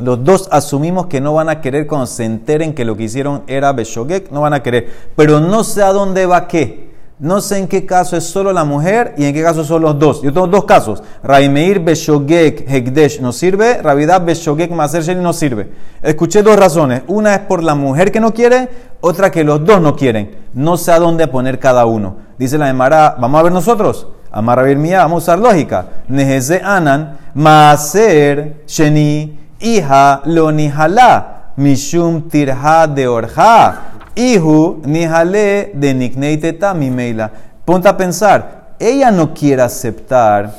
Los 0.00 0.22
dos 0.22 0.48
asumimos 0.52 1.06
que 1.06 1.20
no 1.20 1.34
van 1.34 1.48
a 1.48 1.60
querer 1.60 1.88
cuando 1.88 2.06
se 2.06 2.24
enteren 2.24 2.72
que 2.72 2.84
lo 2.84 2.96
que 2.96 3.04
hicieron 3.04 3.42
era 3.48 3.72
Beshogek, 3.72 4.30
no 4.30 4.42
van 4.42 4.54
a 4.54 4.62
querer. 4.62 4.88
Pero 5.16 5.40
no 5.40 5.64
sé 5.64 5.82
a 5.82 5.92
dónde 5.92 6.24
va 6.24 6.46
qué. 6.46 6.87
No 7.20 7.40
sé 7.40 7.58
en 7.58 7.66
qué 7.66 7.84
caso 7.84 8.16
es 8.16 8.24
solo 8.24 8.52
la 8.52 8.64
mujer 8.64 9.14
y 9.18 9.24
en 9.24 9.34
qué 9.34 9.42
caso 9.42 9.64
son 9.64 9.82
los 9.82 9.98
dos. 9.98 10.22
Yo 10.22 10.32
tengo 10.32 10.46
dos 10.46 10.64
casos. 10.64 11.02
Raimeir 11.22 11.80
Beshogek 11.80 12.64
Hekdesh 12.70 13.20
no 13.20 13.32
sirve, 13.32 13.82
Ravidad 13.82 14.24
Beshogek 14.24 14.70
Maser 14.70 15.16
no 15.16 15.32
sirve. 15.32 15.72
Escuché 16.00 16.44
dos 16.44 16.56
razones. 16.56 17.02
Una 17.08 17.34
es 17.34 17.40
por 17.40 17.64
la 17.64 17.74
mujer 17.74 18.12
que 18.12 18.20
no 18.20 18.32
quiere, 18.32 18.68
otra 19.00 19.32
que 19.32 19.42
los 19.42 19.64
dos 19.64 19.80
no 19.80 19.96
quieren. 19.96 20.36
No 20.54 20.76
sé 20.76 20.92
a 20.92 21.00
dónde 21.00 21.26
poner 21.26 21.58
cada 21.58 21.86
uno. 21.86 22.18
Dice 22.38 22.56
la 22.56 22.68
Emara, 22.68 23.16
vamos 23.18 23.40
a 23.40 23.42
ver 23.42 23.52
nosotros. 23.52 24.06
Amar 24.30 24.64
Mía, 24.76 24.98
vamos 24.98 25.22
a 25.28 25.32
usar 25.32 25.38
lógica. 25.40 25.86
Nejeze 26.06 26.60
Anan, 26.62 27.18
Maser 27.34 28.62
Sheni, 28.66 29.38
hija 29.58 30.22
lo 30.24 30.52
nihala, 30.52 31.52
mishum 31.56 32.28
tirha 32.28 32.86
de 32.86 33.08
orja, 33.08 33.97
hijo 34.18 34.80
nihale 34.84 35.70
de 35.74 35.94
nikneiteta 35.94 36.74
meila. 36.74 37.30
Ponte 37.64 37.88
a 37.88 37.96
pensar, 37.96 38.74
ella 38.78 39.10
no 39.10 39.32
quiere 39.32 39.62
aceptar 39.62 40.52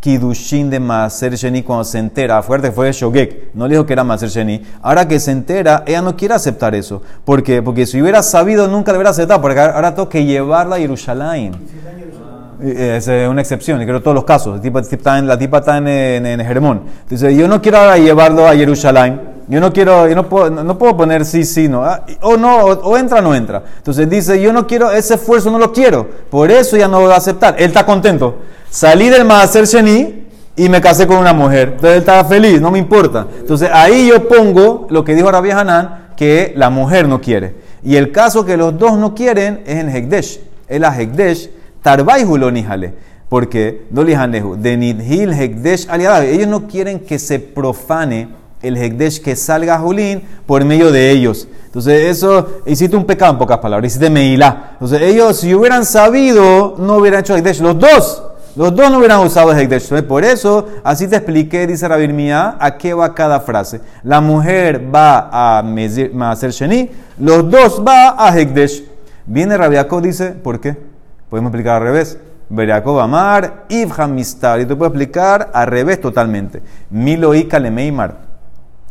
Kidushin 0.00 0.70
de 0.70 0.78
Maser 0.78 1.34
Sheni 1.34 1.62
cuando 1.62 1.84
se 1.84 1.98
entera, 1.98 2.42
fuerte 2.42 2.70
fue 2.70 2.92
Shogek, 2.92 3.54
no 3.54 3.66
le 3.66 3.74
dijo 3.74 3.86
que 3.86 3.92
era 3.92 4.04
Maser 4.04 4.28
Sheni. 4.28 4.62
Ahora 4.82 5.06
que 5.06 5.18
se 5.18 5.32
entera, 5.32 5.82
ella 5.86 6.02
no 6.02 6.16
quiere 6.16 6.34
aceptar 6.34 6.74
eso. 6.74 7.02
¿Por 7.24 7.42
qué? 7.42 7.62
Porque 7.62 7.86
si 7.86 8.00
hubiera 8.00 8.22
sabido, 8.22 8.68
nunca 8.68 8.92
le 8.92 8.98
hubiera 8.98 9.10
aceptado, 9.10 9.40
porque 9.40 9.60
ahora 9.60 9.94
tengo 9.94 10.08
que 10.08 10.24
llevarla 10.24 10.76
a 10.76 10.78
Jerusalén. 10.78 11.54
Eh, 12.62 12.96
Es 12.96 13.08
una 13.28 13.40
excepción, 13.40 13.82
creo 13.84 14.00
todos 14.00 14.14
los 14.14 14.24
casos. 14.24 14.56
La 14.56 14.62
tipa, 14.62 14.80
está 14.80 15.18
en, 15.18 15.26
la 15.26 15.38
tipa 15.38 15.58
está 15.58 15.76
en, 15.78 15.88
en, 15.88 16.26
en 16.26 16.46
Jeremón. 16.46 16.82
Entonces, 17.02 17.36
yo 17.36 17.48
no 17.48 17.60
quiero 17.60 17.78
ahora 17.78 17.98
llevarlo 17.98 18.46
a 18.46 18.54
Jerusalén. 18.54 19.35
Yo 19.48 19.60
no 19.60 19.72
quiero, 19.72 20.08
yo 20.08 20.14
no 20.16 20.28
puedo, 20.28 20.50
no, 20.50 20.76
puedo 20.76 20.96
poner 20.96 21.24
sí, 21.24 21.44
sí, 21.44 21.68
no. 21.68 21.84
Ah, 21.84 22.04
o 22.22 22.36
no, 22.36 22.64
o, 22.64 22.90
o 22.90 22.98
entra 22.98 23.20
no 23.20 23.34
entra. 23.34 23.62
Entonces 23.76 24.10
dice, 24.10 24.40
yo 24.40 24.52
no 24.52 24.66
quiero, 24.66 24.90
ese 24.90 25.14
esfuerzo 25.14 25.50
no 25.50 25.58
lo 25.58 25.72
quiero. 25.72 26.08
Por 26.30 26.50
eso 26.50 26.76
ya 26.76 26.88
no 26.88 27.00
voy 27.00 27.12
a 27.12 27.16
aceptar. 27.16 27.54
Él 27.58 27.66
está 27.66 27.86
contento. 27.86 28.36
Salí 28.68 29.08
del 29.08 29.24
Maaser 29.24 29.66
Sheni 29.66 30.26
y 30.56 30.68
me 30.68 30.80
casé 30.80 31.06
con 31.06 31.18
una 31.18 31.32
mujer. 31.32 31.68
Entonces 31.74 31.92
él 31.92 31.98
estaba 31.98 32.24
feliz, 32.24 32.60
no 32.60 32.70
me 32.70 32.78
importa. 32.78 33.26
Entonces 33.38 33.70
ahí 33.72 34.08
yo 34.08 34.26
pongo 34.26 34.86
lo 34.90 35.04
que 35.04 35.14
dijo 35.14 35.30
Rabbi 35.30 35.50
Hanan, 35.50 36.08
que 36.16 36.52
la 36.56 36.70
mujer 36.70 37.06
no 37.06 37.20
quiere. 37.20 37.54
Y 37.84 37.96
el 37.96 38.10
caso 38.10 38.44
que 38.44 38.56
los 38.56 38.76
dos 38.76 38.98
no 38.98 39.14
quieren 39.14 39.62
es 39.66 39.76
en 39.76 39.88
Hekdesh. 39.88 40.40
El 40.66 40.84
a 40.84 40.98
Hekdesh, 40.98 41.50
Tarbaihu 41.82 42.36
lo 42.36 42.50
nihale. 42.50 42.94
Porque, 43.28 43.86
no 43.90 44.02
lihanehu, 44.02 44.56
de 44.56 44.76
nidhil 44.76 45.32
Hekdesh 45.32 45.86
aliadab. 45.88 46.24
Ellos 46.24 46.48
no 46.48 46.66
quieren 46.66 47.00
que 47.00 47.18
se 47.18 47.38
profane 47.38 48.28
el 48.62 48.76
Hekdesh, 48.76 49.20
que 49.20 49.36
salga 49.36 49.78
Julín 49.78 50.22
por 50.46 50.64
medio 50.64 50.90
de 50.90 51.10
ellos. 51.10 51.48
Entonces, 51.66 52.04
eso, 52.06 52.62
hiciste 52.66 52.96
un 52.96 53.04
pecado 53.04 53.32
en 53.32 53.38
pocas 53.38 53.58
palabras, 53.58 53.90
hiciste 53.90 54.10
meilá. 54.10 54.70
Entonces, 54.72 55.02
ellos, 55.02 55.38
si 55.38 55.54
hubieran 55.54 55.84
sabido, 55.84 56.74
no 56.78 56.96
hubieran 56.96 57.20
hecho 57.20 57.36
Hekdesh. 57.36 57.60
Los 57.60 57.78
dos, 57.78 58.22
los 58.56 58.74
dos 58.74 58.90
no 58.90 58.98
hubieran 58.98 59.20
usado 59.20 59.52
el 59.52 59.58
Hekdesh. 59.58 60.02
Por 60.04 60.24
eso, 60.24 60.66
así 60.82 61.06
te 61.06 61.16
expliqué, 61.16 61.66
dice 61.66 61.86
Rabir 61.86 62.14
Mía, 62.14 62.56
a 62.58 62.78
qué 62.78 62.94
va 62.94 63.14
cada 63.14 63.40
frase. 63.40 63.82
La 64.02 64.22
mujer 64.22 64.82
va 64.92 65.28
a 65.30 65.62
Maaser 65.62 66.50
Sheni, 66.50 66.90
los 67.18 67.50
dos 67.50 67.82
va 67.86 68.14
a 68.18 68.36
Hekdesh. 68.36 68.84
Viene 69.26 69.58
Rabiakov, 69.58 70.00
dice, 70.00 70.30
¿por 70.30 70.60
qué? 70.60 70.76
Podemos 71.28 71.50
explicar 71.50 71.76
al 71.76 71.82
revés. 71.82 72.18
Beriakov 72.48 73.00
Amar, 73.00 73.64
Ibham 73.68 74.14
Mistar. 74.14 74.60
Y 74.60 74.66
tú 74.66 74.78
puedes 74.78 74.92
explicar 74.92 75.50
al 75.52 75.66
revés 75.66 76.00
totalmente. 76.00 76.62
Milo 76.90 77.34
y 77.34 77.44
Kalemeimar. 77.44 78.25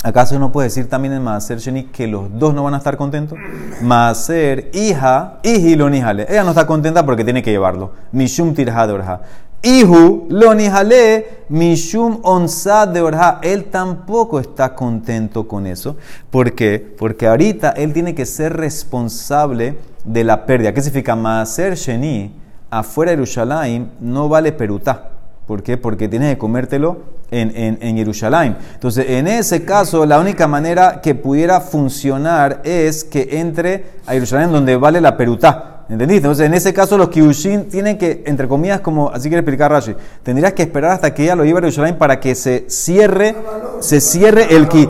¿Acaso 0.05 0.37
no 0.37 0.51
puede 0.51 0.67
decir 0.67 0.87
también 0.87 1.15
en 1.15 1.23
Maaser 1.23 1.57
Sheni 1.57 1.85
que 1.85 2.05
los 2.05 2.29
dos 2.37 2.53
no 2.53 2.63
van 2.63 2.75
a 2.75 2.77
estar 2.77 2.95
contentos? 2.95 3.39
Maaser, 3.81 4.69
hija, 4.71 5.39
hiji 5.41 5.75
lo 5.75 5.89
nihale. 5.89 6.27
Ella 6.29 6.43
no 6.43 6.51
está 6.51 6.67
contenta 6.67 7.03
porque 7.03 7.23
tiene 7.23 7.41
que 7.41 7.49
llevarlo. 7.49 7.91
Mishum 8.11 8.53
tirha 8.53 8.85
de 8.85 8.93
orja. 8.93 9.21
Ihu 9.63 10.27
lo 10.29 10.53
nihale, 10.53 11.45
mishum 11.49 12.19
onza 12.21 12.85
de 12.85 13.01
orja. 13.01 13.39
Él 13.41 13.65
tampoco 13.71 14.39
está 14.39 14.75
contento 14.75 15.47
con 15.47 15.65
eso. 15.65 15.97
¿Por 16.29 16.53
qué? 16.53 16.77
Porque 16.99 17.25
ahorita 17.25 17.71
él 17.71 17.91
tiene 17.91 18.13
que 18.13 18.27
ser 18.27 18.55
responsable 18.55 19.75
de 20.03 20.23
la 20.23 20.45
pérdida. 20.45 20.71
¿Qué 20.71 20.83
significa? 20.83 21.15
Maaser 21.15 21.73
Sheni, 21.73 22.31
afuera 22.69 23.09
de 23.09 23.17
Yerushalayim, 23.17 23.87
no 24.01 24.29
vale 24.29 24.51
perutá. 24.51 25.14
¿Por 25.47 25.61
qué? 25.61 25.77
Porque 25.77 26.07
tienes 26.07 26.33
que 26.33 26.37
comértelo 26.39 26.97
en, 27.31 27.51
en, 27.55 27.77
en 27.81 27.97
Jerusalén. 27.97 28.57
Entonces, 28.73 29.05
en 29.09 29.27
ese 29.27 29.63
caso, 29.63 30.05
la 30.05 30.19
única 30.19 30.47
manera 30.47 31.01
que 31.01 31.13
pudiera 31.15 31.61
funcionar 31.61 32.61
es 32.63 33.03
que 33.03 33.27
entre 33.39 33.83
a 34.07 34.13
Jerusalén 34.13 34.51
donde 34.51 34.75
vale 34.75 35.01
la 35.01 35.15
perutá. 35.15 35.71
¿Entendiste? 35.87 36.25
Entonces, 36.25 36.47
en 36.47 36.55
ese 36.55 36.73
caso, 36.73 36.97
los 36.97 37.09
kiushin 37.09 37.69
tienen 37.69 37.99
que, 37.99 38.23
entre 38.25 38.47
comillas, 38.47 38.79
como 38.79 39.11
así 39.11 39.29
quiere 39.29 39.41
explicar 39.41 39.69
Rashi, 39.69 39.93
tendrías 40.23 40.53
que 40.53 40.63
esperar 40.63 40.89
hasta 40.89 41.13
que 41.13 41.25
ella 41.25 41.35
lo 41.35 41.45
lleve 41.45 41.59
a 41.59 41.61
Jerusalén 41.61 41.99
para 41.99 42.19
que 42.19 42.33
se 42.33 42.65
cierre, 42.67 43.35
se 43.81 44.01
cierre 44.01 44.55
el, 44.55 44.67
ki- 44.67 44.89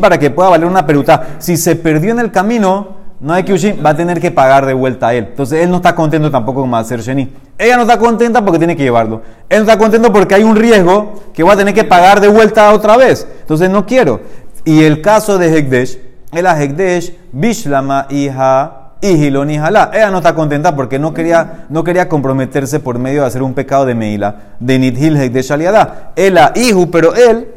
para 0.00 0.18
que 0.18 0.30
pueda 0.32 0.48
valer 0.48 0.66
una 0.66 0.84
perutá. 0.84 1.36
Si 1.38 1.56
se 1.56 1.76
perdió 1.76 2.10
en 2.10 2.18
el 2.18 2.32
camino, 2.32 2.97
no 3.20 3.32
hay 3.32 3.42
kiushin, 3.42 3.84
va 3.84 3.90
a 3.90 3.96
tener 3.96 4.20
que 4.20 4.30
pagar 4.30 4.64
de 4.64 4.74
vuelta 4.74 5.08
a 5.08 5.14
él. 5.14 5.26
Entonces 5.30 5.62
él 5.62 5.70
no 5.70 5.76
está 5.76 5.94
contento 5.94 6.30
tampoco 6.30 6.60
con 6.60 6.70
Maaser 6.70 7.00
Sheni. 7.00 7.28
Ella 7.58 7.76
no 7.76 7.82
está 7.82 7.98
contenta 7.98 8.44
porque 8.44 8.58
tiene 8.58 8.76
que 8.76 8.84
llevarlo. 8.84 9.22
Él 9.48 9.58
no 9.58 9.64
está 9.64 9.76
contento 9.76 10.12
porque 10.12 10.36
hay 10.36 10.44
un 10.44 10.54
riesgo 10.54 11.14
que 11.34 11.42
va 11.42 11.54
a 11.54 11.56
tener 11.56 11.74
que 11.74 11.84
pagar 11.84 12.20
de 12.20 12.28
vuelta 12.28 12.72
otra 12.72 12.96
vez. 12.96 13.26
Entonces 13.40 13.70
no 13.70 13.86
quiero. 13.86 14.20
Y 14.64 14.84
el 14.84 15.02
caso 15.02 15.36
de 15.38 15.56
Hekdesh, 15.56 15.98
el 16.32 16.46
Hekdesh, 16.46 17.12
Bishlama 17.32 18.06
hija 18.10 18.92
Ihiloni 19.00 19.58
Jalá. 19.58 19.90
Ella 19.92 20.10
no 20.10 20.18
está 20.18 20.34
contenta 20.36 20.76
porque 20.76 21.00
no 21.00 21.12
quería, 21.12 21.66
no 21.70 21.82
quería 21.82 22.08
comprometerse 22.08 22.78
por 22.78 23.00
medio 23.00 23.22
de 23.22 23.26
hacer 23.26 23.42
un 23.42 23.54
pecado 23.54 23.84
de 23.84 23.96
Meila, 23.96 24.54
de 24.60 24.78
Nidhil 24.78 25.16
Hekdesh 25.16 25.52
Aliadá. 25.52 26.12
Él 26.14 26.38
a 26.38 26.52
Ihu, 26.54 26.88
pero 26.90 27.16
él 27.16 27.48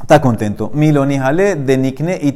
está 0.00 0.22
contento. 0.22 0.70
Miloni 0.72 1.18
Jale 1.18 1.56
de 1.56 1.76
Nikne 1.76 2.18
y 2.22 2.32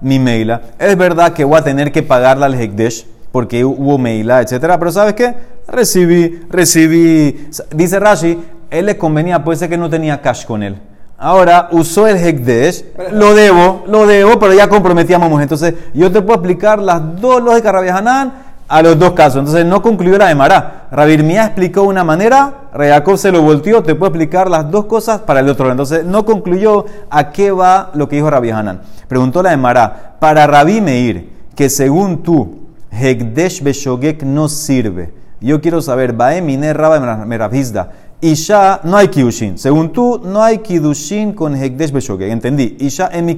mi 0.00 0.18
Meila. 0.18 0.60
Es 0.78 0.96
verdad 0.96 1.32
que 1.32 1.44
voy 1.44 1.58
a 1.58 1.64
tener 1.64 1.92
que 1.92 2.02
pagarle 2.02 2.46
al 2.46 2.54
Hekdesh 2.54 3.06
porque 3.32 3.64
hubo 3.64 3.98
Meila, 3.98 4.40
etcétera, 4.40 4.78
pero 4.78 4.90
¿sabes 4.90 5.14
qué? 5.14 5.34
Recibí, 5.68 6.40
recibí, 6.50 7.48
dice 7.74 8.00
Rashi, 8.00 8.38
él 8.70 8.86
le 8.86 8.96
convenía, 8.96 9.44
puede 9.44 9.58
ser 9.58 9.68
que 9.68 9.78
no 9.78 9.88
tenía 9.88 10.20
cash 10.20 10.44
con 10.44 10.62
él. 10.62 10.76
Ahora 11.16 11.68
usó 11.72 12.06
el 12.06 12.16
Hekdesh, 12.16 12.84
lo 13.12 13.34
debo, 13.34 13.84
lo 13.86 14.06
debo, 14.06 14.38
pero 14.38 14.54
ya 14.54 14.68
comprometíamos. 14.68 15.42
Entonces, 15.42 15.74
yo 15.92 16.10
te 16.10 16.22
puedo 16.22 16.36
explicar 16.36 16.78
las 16.78 17.20
dos 17.20 17.42
lógicas 17.42 17.72
Rabbi 17.72 17.88
Hanan 17.88 18.32
a 18.70 18.82
los 18.82 18.98
dos 19.00 19.12
casos. 19.12 19.40
Entonces, 19.40 19.66
no 19.66 19.82
concluyó 19.82 20.16
la 20.16 20.28
de 20.28 20.36
Mará. 20.36 20.86
Rabbi 20.92 21.18
Mía 21.18 21.44
explicó 21.46 21.82
una 21.82 22.04
manera, 22.04 22.68
Jacob 22.72 23.18
se 23.18 23.32
lo 23.32 23.42
volteó, 23.42 23.82
te 23.82 23.96
puedo 23.96 24.10
explicar 24.10 24.48
las 24.48 24.70
dos 24.70 24.84
cosas 24.84 25.22
para 25.22 25.40
el 25.40 25.48
otro. 25.48 25.68
Entonces, 25.68 26.04
no 26.04 26.24
concluyó 26.24 26.86
a 27.10 27.32
qué 27.32 27.50
va 27.50 27.90
lo 27.94 28.08
que 28.08 28.16
dijo 28.16 28.30
Rabbi 28.30 28.50
Hanan. 28.50 28.82
Preguntó 29.08 29.42
la 29.42 29.50
de 29.50 29.56
Mará, 29.56 30.14
para 30.20 30.46
Rabbi 30.46 30.80
Meir, 30.80 31.28
que 31.56 31.68
según 31.68 32.22
tú, 32.22 32.60
Hekdesh 32.92 33.60
Beshogek 33.60 34.22
no 34.22 34.48
sirve. 34.48 35.12
Yo 35.40 35.60
quiero 35.60 35.82
saber, 35.82 36.12
Baemine 36.12 36.72
Rabba 36.72 37.24
Merabhizda. 37.26 37.90
Isha 38.20 38.80
no 38.84 38.96
hay 38.96 39.08
Kidushin. 39.08 39.58
Según 39.58 39.92
tú, 39.92 40.20
no 40.24 40.44
hay 40.44 40.58
Kidushin 40.58 41.32
con 41.32 41.56
Hekdesh 41.56 41.90
Beshogek. 41.90 42.30
Entendí. 42.30 42.76
Isha 42.78 43.08
en 43.12 43.24
mi. 43.24 43.36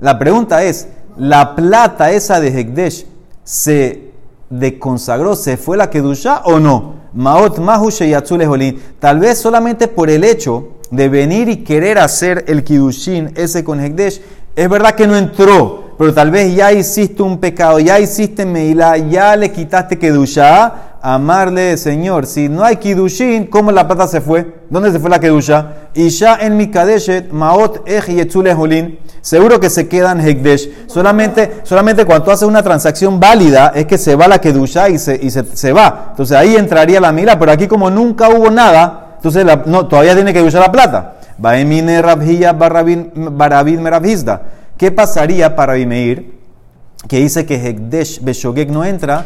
La 0.00 0.18
pregunta 0.18 0.62
es, 0.62 0.88
¿la 1.18 1.54
plata 1.54 2.12
esa 2.12 2.40
de 2.40 2.48
Hekdesh 2.48 3.04
se 3.44 4.07
deconsagró, 4.50 5.36
se 5.36 5.56
fue 5.56 5.76
la 5.76 5.90
Kedusha 5.90 6.42
o 6.44 6.58
no? 6.58 6.98
Maot 7.14 7.58
Tal 8.98 9.18
vez 9.18 9.38
solamente 9.38 9.88
por 9.88 10.10
el 10.10 10.24
hecho 10.24 10.68
de 10.90 11.08
venir 11.08 11.48
y 11.48 11.58
querer 11.58 11.98
hacer 11.98 12.44
el 12.48 12.64
Kidushin 12.64 13.32
ese 13.36 13.64
con 13.64 13.80
Hekdesh, 13.80 14.20
es 14.54 14.68
verdad 14.68 14.94
que 14.94 15.06
no 15.06 15.16
entró, 15.16 15.94
pero 15.98 16.12
tal 16.14 16.30
vez 16.30 16.54
ya 16.54 16.72
hiciste 16.72 17.22
un 17.22 17.38
pecado, 17.38 17.78
ya 17.78 17.98
hiciste 18.00 18.44
Meila, 18.44 18.96
ya 18.96 19.36
le 19.36 19.52
quitaste 19.52 19.98
Kedusha 19.98 20.87
amarle, 21.02 21.76
Señor. 21.76 22.26
Si 22.26 22.48
no 22.48 22.64
hay 22.64 22.76
Kidushin, 22.76 23.46
¿cómo 23.46 23.72
la 23.72 23.86
plata 23.86 24.08
se 24.08 24.20
fue? 24.20 24.62
¿Dónde 24.70 24.92
se 24.92 24.98
fue 24.98 25.10
la 25.10 25.20
Kedusha? 25.20 25.88
Y 25.94 26.08
ya 26.08 26.36
en 26.36 26.56
mi 26.56 26.70
Kadeshet, 26.70 27.30
Maot 27.32 27.84
Holin, 28.56 28.98
seguro 29.20 29.60
que 29.60 29.70
se 29.70 29.88
quedan 29.88 30.20
Hekdesh. 30.20 30.88
Solamente, 30.88 31.60
solamente 31.62 32.04
cuando 32.04 32.24
tú 32.24 32.30
haces 32.30 32.48
una 32.48 32.62
transacción 32.62 33.20
válida 33.20 33.72
es 33.74 33.86
que 33.86 33.98
se 33.98 34.14
va 34.14 34.28
la 34.28 34.40
Kedusha 34.40 34.88
y 34.88 34.98
se, 34.98 35.18
y 35.20 35.30
se, 35.30 35.72
va. 35.72 36.08
Entonces 36.10 36.36
ahí 36.36 36.56
entraría 36.56 37.00
la 37.00 37.12
mila, 37.12 37.38
pero 37.38 37.52
aquí 37.52 37.66
como 37.66 37.90
nunca 37.90 38.28
hubo 38.28 38.50
nada, 38.50 39.14
entonces 39.16 39.46
no, 39.66 39.86
todavía 39.86 40.14
tiene 40.14 40.32
que 40.32 40.42
usar 40.42 40.60
la 40.60 40.72
plata. 40.72 41.14
Baemine 41.38 42.02
Rabhia 42.02 42.52
Barabin 42.52 43.82
Merabhizda. 43.82 44.42
¿Qué 44.76 44.90
pasaría 44.90 45.54
para 45.56 45.74
Bimeir? 45.74 46.38
Que 47.08 47.18
dice 47.18 47.46
que 47.46 47.54
Hekdesh 47.54 48.20
Beshogek 48.22 48.70
no 48.70 48.84
entra 48.84 49.24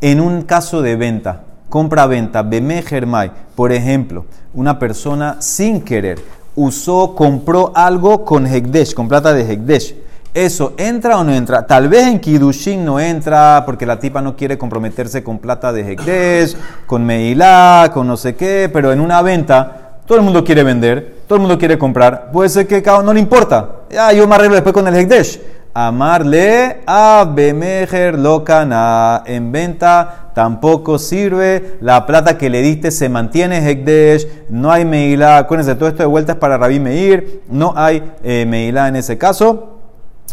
en 0.00 0.20
un 0.20 0.42
caso 0.42 0.82
de 0.82 0.96
venta, 0.96 1.42
compra-venta, 1.68 2.42
Bemejermai, 2.42 3.30
por 3.54 3.72
ejemplo, 3.72 4.26
una 4.54 4.78
persona 4.78 5.36
sin 5.40 5.82
querer 5.82 6.18
usó, 6.58 7.14
compró 7.14 7.72
algo 7.74 8.24
con 8.24 8.46
Hekdesh, 8.46 8.92
con 8.92 9.08
plata 9.08 9.32
de 9.32 9.50
Hekdesh. 9.50 9.94
¿Eso 10.34 10.74
entra 10.76 11.18
o 11.18 11.24
no 11.24 11.32
entra? 11.32 11.66
Tal 11.66 11.88
vez 11.88 12.06
en 12.06 12.20
Kidushin 12.20 12.84
no 12.84 13.00
entra 13.00 13.62
porque 13.64 13.86
la 13.86 13.98
tipa 13.98 14.20
no 14.20 14.36
quiere 14.36 14.58
comprometerse 14.58 15.22
con 15.22 15.38
plata 15.38 15.72
de 15.72 15.92
Hekdesh, 15.92 16.56
con 16.86 17.04
Meilá, 17.04 17.90
con 17.94 18.06
no 18.06 18.16
sé 18.16 18.34
qué, 18.34 18.68
pero 18.72 18.92
en 18.92 19.00
una 19.00 19.22
venta 19.22 20.00
todo 20.04 20.18
el 20.18 20.24
mundo 20.24 20.42
quiere 20.42 20.64
vender, 20.64 21.22
todo 21.26 21.36
el 21.36 21.42
mundo 21.42 21.58
quiere 21.58 21.78
comprar. 21.78 22.30
Puede 22.32 22.48
ser 22.48 22.66
que 22.66 22.82
no 22.82 23.12
le 23.12 23.20
importa. 23.20 23.82
Ya, 23.90 24.12
yo 24.12 24.26
me 24.26 24.34
arreglo 24.34 24.54
después 24.54 24.72
con 24.72 24.86
el 24.86 24.94
Hekdesh. 24.94 25.40
Amarle 25.74 26.80
a 26.86 27.30
Bemejer 27.32 28.18
Lokana. 28.18 29.22
En 29.26 29.52
venta 29.52 30.30
tampoco 30.34 30.98
sirve. 30.98 31.78
La 31.80 32.06
plata 32.06 32.36
que 32.38 32.50
le 32.50 32.62
diste 32.62 32.90
se 32.90 33.08
mantiene 33.08 33.58
Hekdesh. 33.68 34.46
No 34.50 34.72
hay 34.72 34.84
Meilá. 34.84 35.38
Acuérdense, 35.38 35.74
todo 35.74 35.88
esto 35.88 36.02
de 36.02 36.06
vueltas 36.08 36.36
para 36.36 36.58
Rabí 36.58 36.80
Meir. 36.80 37.42
No 37.48 37.72
hay 37.76 38.12
eh, 38.22 38.42
en 38.42 38.96
ese 38.96 39.18
caso. 39.18 39.78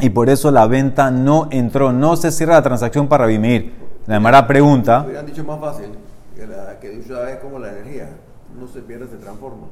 Y 0.02 0.10
por 0.10 0.30
eso 0.30 0.52
la 0.52 0.68
venta 0.68 1.12
no 1.12 1.48
entró. 1.52 1.92
No 1.92 2.16
se 2.16 2.32
cierra 2.32 2.56
la 2.56 2.62
transacción 2.62 3.08
para 3.08 3.26
Rabí 3.26 3.40
Meir. 3.40 3.74
La 4.08 4.20
Mara 4.20 4.46
pregunta. 4.46 5.04
Hubieran 5.06 5.26
dicho 5.26 5.44
más 5.44 5.60
fácil. 5.60 5.92
Que 6.36 6.46
la 6.46 6.80
que 6.80 6.98
es 6.98 7.40
como 7.42 7.60
la 7.60 7.70
energía. 7.70 8.10
No 8.60 8.68
se 8.68 8.82
pierde, 8.82 9.08
se 9.08 9.18
transforma. 9.18 9.68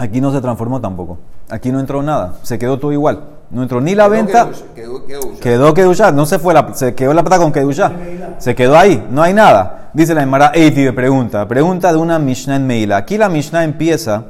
Aquí 0.00 0.18
no 0.18 0.32
se 0.32 0.40
transformó 0.40 0.80
tampoco. 0.80 1.18
Aquí 1.50 1.70
no 1.70 1.78
entró 1.78 2.02
nada. 2.02 2.36
Se 2.42 2.58
quedó 2.58 2.78
todo 2.78 2.90
igual. 2.90 3.20
No 3.50 3.62
entró 3.62 3.82
ni 3.82 3.94
la 3.94 4.08
venta. 4.08 4.48
Quedó, 4.74 5.04
quedó, 5.04 5.74
quedó 5.74 6.12
No 6.12 6.24
se 6.24 6.38
fue 6.38 6.54
la, 6.54 6.72
se 6.72 6.94
quedó 6.94 7.12
la 7.12 7.22
plata 7.22 7.36
con 7.36 7.52
Kedusha. 7.52 7.92
Se 8.38 8.54
quedó 8.54 8.78
ahí. 8.78 9.06
No 9.10 9.22
hay 9.22 9.34
nada. 9.34 9.90
Dice 9.92 10.14
la 10.14 10.22
Emara 10.22 10.52
Eiti 10.54 10.84
de 10.84 10.94
pregunta. 10.94 11.46
Pregunta 11.46 11.92
de 11.92 11.98
una 11.98 12.18
Mishnah 12.18 12.56
en 12.56 12.66
Meila. 12.66 12.96
Aquí 12.96 13.18
la 13.18 13.28
Mishnah 13.28 13.62
empieza 13.62 14.24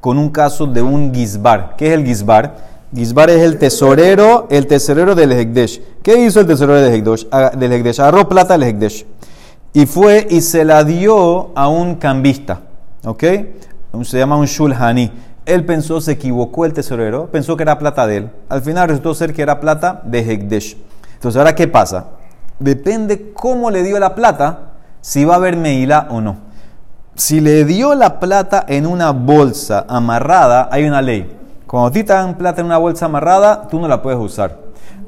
con 0.00 0.16
un 0.16 0.30
caso 0.30 0.66
de 0.66 0.80
un 0.80 1.12
Gizbar. 1.12 1.74
¿Qué 1.76 1.88
es 1.88 1.92
el 1.92 2.06
Gizbar? 2.06 2.56
Gizbar 2.94 3.28
es 3.28 3.42
el 3.42 3.58
tesorero, 3.58 4.46
el 4.48 4.66
tesorero 4.66 5.14
del 5.14 5.32
Hekdesh. 5.32 5.82
¿Qué 6.02 6.18
hizo 6.24 6.40
el 6.40 6.46
tesorero 6.46 6.80
del 6.80 6.94
Hekdesh? 6.94 7.26
Ah, 7.30 7.52
del 7.54 7.72
Hekdesh? 7.74 8.00
Agarró 8.00 8.26
plata 8.26 8.56
del 8.56 8.62
Hekdesh. 8.62 9.04
Y 9.74 9.84
fue 9.84 10.26
y 10.30 10.40
se 10.40 10.64
la 10.64 10.82
dio 10.82 11.50
a 11.54 11.68
un 11.68 11.96
cambista. 11.96 12.62
¿Ok? 13.04 13.24
Se 14.02 14.18
llama 14.18 14.36
un 14.36 14.46
shulhani. 14.46 15.10
Él 15.46 15.64
pensó, 15.64 16.00
se 16.00 16.12
equivocó 16.12 16.66
el 16.66 16.72
tesorero, 16.72 17.26
pensó 17.26 17.56
que 17.56 17.62
era 17.62 17.78
plata 17.78 18.06
de 18.06 18.18
él. 18.18 18.30
Al 18.48 18.62
final 18.62 18.88
resultó 18.88 19.14
ser 19.14 19.32
que 19.32 19.42
era 19.42 19.60
plata 19.60 20.02
de 20.04 20.20
Hekdesh. 20.20 20.76
Entonces, 21.14 21.38
¿ahora 21.38 21.54
qué 21.54 21.66
pasa? 21.66 22.06
Depende 22.58 23.32
cómo 23.32 23.70
le 23.70 23.82
dio 23.82 23.98
la 23.98 24.14
plata, 24.14 24.72
si 25.00 25.24
va 25.24 25.34
a 25.34 25.36
haber 25.36 25.56
Meila 25.56 26.08
o 26.10 26.20
no. 26.20 26.36
Si 27.14 27.40
le 27.40 27.64
dio 27.64 27.94
la 27.94 28.20
plata 28.20 28.64
en 28.68 28.86
una 28.86 29.10
bolsa 29.10 29.86
amarrada, 29.88 30.68
hay 30.70 30.84
una 30.84 31.02
ley. 31.02 31.34
Cuando 31.66 31.90
te 31.90 32.04
dan 32.04 32.36
plata 32.36 32.60
en 32.60 32.66
una 32.66 32.78
bolsa 32.78 33.06
amarrada, 33.06 33.68
tú 33.68 33.80
no 33.80 33.88
la 33.88 34.02
puedes 34.02 34.20
usar. 34.20 34.58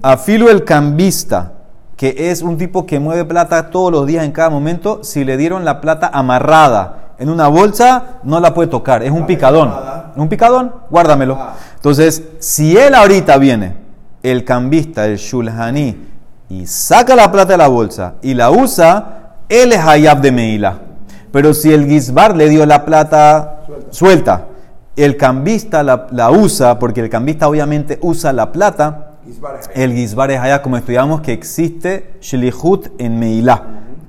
Afilo 0.02 0.50
el 0.50 0.64
cambista, 0.64 1.52
que 1.96 2.30
es 2.30 2.42
un 2.42 2.56
tipo 2.56 2.86
que 2.86 2.98
mueve 2.98 3.24
plata 3.26 3.70
todos 3.70 3.92
los 3.92 4.06
días 4.06 4.24
en 4.24 4.32
cada 4.32 4.50
momento, 4.50 5.04
si 5.04 5.24
le 5.24 5.36
dieron 5.36 5.64
la 5.64 5.80
plata 5.80 6.10
amarrada 6.12 7.09
en 7.20 7.28
una 7.28 7.46
bolsa, 7.48 8.18
no 8.24 8.40
la 8.40 8.52
puede 8.52 8.68
tocar. 8.68 9.02
Es 9.02 9.10
un 9.10 9.26
picadón. 9.26 9.72
Un 10.16 10.28
picadón, 10.28 10.72
guárdamelo. 10.90 11.36
Ah. 11.38 11.54
Entonces, 11.76 12.24
si 12.40 12.76
él 12.76 12.94
ahorita 12.94 13.36
viene, 13.36 13.76
el 14.22 14.44
cambista, 14.44 15.06
el 15.06 15.16
shulhani, 15.16 16.08
y 16.48 16.66
saca 16.66 17.14
la 17.14 17.30
plata 17.30 17.52
de 17.52 17.58
la 17.58 17.68
bolsa 17.68 18.14
y 18.22 18.34
la 18.34 18.50
usa, 18.50 19.36
él 19.48 19.72
es 19.72 19.78
hayab 19.78 20.20
de 20.20 20.32
Meila. 20.32 20.78
Pero 21.30 21.54
si 21.54 21.72
el 21.72 21.86
gizbar 21.86 22.36
le 22.36 22.48
dio 22.48 22.66
la 22.66 22.84
plata 22.84 23.60
suelta, 23.90 24.46
el 24.96 25.16
cambista 25.16 25.82
la, 25.82 26.30
usa, 26.30 26.78
porque 26.78 27.00
el 27.00 27.08
cambista 27.08 27.48
obviamente 27.48 27.98
usa 28.02 28.32
la 28.32 28.50
plata, 28.50 29.09
el 29.74 29.92
gizbar 29.92 30.30
es 30.30 30.40
allá, 30.40 30.62
como 30.62 30.76
estudiamos 30.76 31.20
que 31.20 31.32
existe 31.32 32.14
shilihut 32.20 32.88
en 32.98 33.18
Meila. 33.18 33.62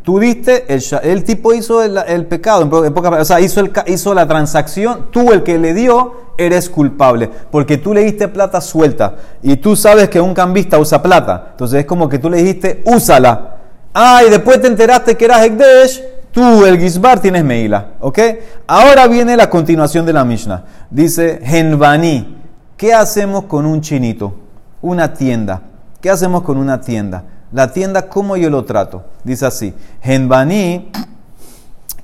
Tú 0.04 0.20
diste, 0.20 0.66
el, 0.68 1.24
tipo 1.24 1.54
hizo 1.54 1.84
el, 1.84 2.26
pecado, 2.26 2.64
en, 2.64 2.98
o 2.98 3.26
sea, 3.26 3.40
hizo, 3.40 3.60
el, 3.60 3.72
hizo 3.86 4.14
la 4.16 4.28
transacción, 4.28 5.08
tú 5.12 5.32
el 5.32 5.44
que 5.44 5.60
le 5.60 5.76
dio, 5.76 6.14
eres 6.38 6.70
culpable, 6.70 7.30
porque 7.52 7.78
tú 7.78 7.94
le 7.94 8.04
diste 8.04 8.28
plata 8.28 8.62
suelta 8.62 9.18
y 9.44 9.58
tú 9.58 9.76
sabes 9.76 10.10
que 10.10 10.20
un 10.20 10.34
cambista 10.34 10.80
usa 10.80 11.04
plata, 11.04 11.50
entonces 11.52 11.82
es 11.82 11.86
como 11.86 12.10
que 12.10 12.18
tú 12.18 12.32
le 12.32 12.38
dijiste, 12.38 12.82
úsala. 12.86 13.58
Ah, 13.94 14.22
y 14.26 14.32
después 14.32 14.60
te 14.60 14.68
enteraste 14.68 15.16
que 15.16 15.26
era 15.26 15.46
Hekdesh, 15.46 16.02
tú, 16.32 16.66
el 16.66 16.80
Gizbar, 16.80 17.20
tienes 17.20 17.44
Meila, 17.44 17.92
¿ok? 18.00 18.20
Ahora 18.66 19.08
viene 19.08 19.38
la 19.38 19.52
continuación 19.52 20.04
de 20.06 20.14
la 20.14 20.26
Mishnah. 20.26 20.64
Dice, 20.90 21.42
Genvani, 21.44 22.38
¿qué 22.76 22.94
hacemos 22.94 23.44
con 23.46 23.68
un 23.68 23.82
chinito? 23.82 24.41
Una 24.82 25.14
tienda. 25.14 25.62
¿Qué 26.00 26.10
hacemos 26.10 26.42
con 26.42 26.58
una 26.58 26.82
tienda? 26.82 27.24
La 27.52 27.72
tienda, 27.72 28.08
¿cómo 28.08 28.38
yo 28.38 28.50
lo 28.50 28.64
trato? 28.66 29.04
Dice 29.24 29.46
así, 29.46 29.74
Genbani 30.02 30.90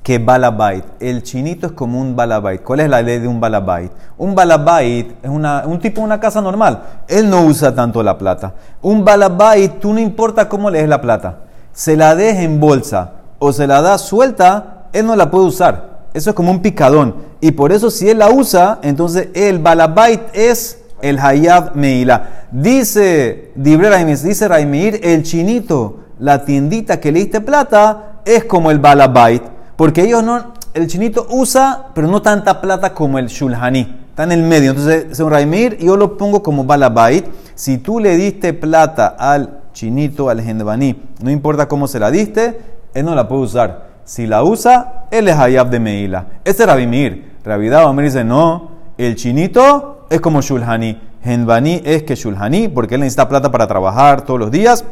que 0.08 0.18
balabait. 0.18 0.84
El 1.00 1.22
chinito 1.22 1.66
es 1.66 1.72
como 1.72 2.00
un 2.00 2.16
balabait. 2.16 2.62
¿Cuál 2.62 2.80
es 2.80 2.88
la 2.88 3.02
ley 3.02 3.18
de 3.18 3.28
un 3.28 3.40
balabait? 3.40 3.92
Un 4.16 4.34
balabait 4.34 5.12
es 5.22 5.28
una, 5.28 5.64
un 5.66 5.78
tipo 5.80 6.00
de 6.00 6.06
una 6.06 6.18
casa 6.18 6.40
normal. 6.40 6.82
Él 7.08 7.28
no 7.28 7.42
usa 7.42 7.74
tanto 7.74 8.02
la 8.02 8.16
plata. 8.16 8.54
Un 8.80 9.04
balabait, 9.04 9.78
tú 9.78 9.92
no 9.92 10.00
importa 10.00 10.48
cómo 10.48 10.70
le 10.70 10.78
des 10.78 10.88
la 10.88 11.02
plata. 11.02 11.40
Se 11.74 11.94
la 11.94 12.14
deja 12.14 12.40
en 12.40 12.58
bolsa 12.58 13.12
o 13.38 13.52
se 13.52 13.66
la 13.66 13.82
da 13.82 13.98
suelta, 13.98 14.86
él 14.94 15.04
no 15.04 15.14
la 15.14 15.30
puede 15.30 15.44
usar. 15.44 15.98
Eso 16.14 16.30
es 16.30 16.36
como 16.36 16.52
un 16.52 16.62
picadón. 16.62 17.14
Y 17.42 17.50
por 17.50 17.70
eso 17.70 17.90
si 17.90 18.08
él 18.08 18.20
la 18.20 18.30
usa, 18.30 18.78
entonces 18.80 19.28
el 19.34 19.58
balabait 19.58 20.22
es 20.32 20.77
el 21.02 21.18
Hayab 21.18 21.74
Meila. 21.74 22.46
Dice, 22.50 23.52
dice 23.54 24.48
Raimir, 24.48 25.00
el 25.02 25.22
chinito, 25.22 26.00
la 26.18 26.44
tiendita 26.44 27.00
que 27.00 27.12
le 27.12 27.20
diste 27.20 27.40
plata, 27.40 28.20
es 28.24 28.44
como 28.44 28.70
el 28.70 28.78
Balabait. 28.78 29.42
Porque 29.76 30.02
ellos 30.02 30.22
no, 30.22 30.54
el 30.74 30.86
chinito 30.86 31.26
usa, 31.30 31.88
pero 31.94 32.08
no 32.08 32.20
tanta 32.22 32.60
plata 32.60 32.92
como 32.92 33.18
el 33.18 33.26
Shulhani. 33.26 34.06
Está 34.10 34.24
en 34.24 34.32
el 34.32 34.42
medio. 34.42 34.70
Entonces, 34.70 35.18
Raimir, 35.18 35.78
yo 35.78 35.96
lo 35.96 36.16
pongo 36.16 36.42
como 36.42 36.64
Balabait. 36.64 37.24
Si 37.54 37.78
tú 37.78 38.00
le 38.00 38.16
diste 38.16 38.52
plata 38.52 39.08
al 39.18 39.60
chinito, 39.72 40.28
al 40.28 40.40
Gendbaní, 40.40 41.00
no 41.22 41.30
importa 41.30 41.68
cómo 41.68 41.86
se 41.86 42.00
la 42.00 42.10
diste, 42.10 42.60
él 42.94 43.04
no 43.04 43.14
la 43.14 43.28
puede 43.28 43.42
usar. 43.42 43.88
Si 44.04 44.26
la 44.26 44.42
usa, 44.42 45.06
él 45.10 45.28
es 45.28 45.36
Hayab 45.36 45.70
de 45.70 45.78
Meila. 45.78 46.26
Ese 46.44 46.62
es 46.62 46.68
Rabimir. 46.68 47.36
Ravidad 47.44 47.84
Omer 47.86 48.06
dice, 48.06 48.24
no, 48.24 48.70
el 48.96 49.14
chinito 49.16 49.97
es 50.10 50.20
como 50.20 50.40
Shulhani. 50.40 51.00
Henbani 51.22 51.82
es 51.84 52.04
que 52.04 52.14
Shulhani, 52.14 52.68
porque 52.68 52.94
él 52.94 53.00
necesita 53.00 53.28
plata 53.28 53.50
para 53.50 53.66
trabajar 53.66 54.22
todos 54.22 54.40
los 54.40 54.50
días. 54.50 54.84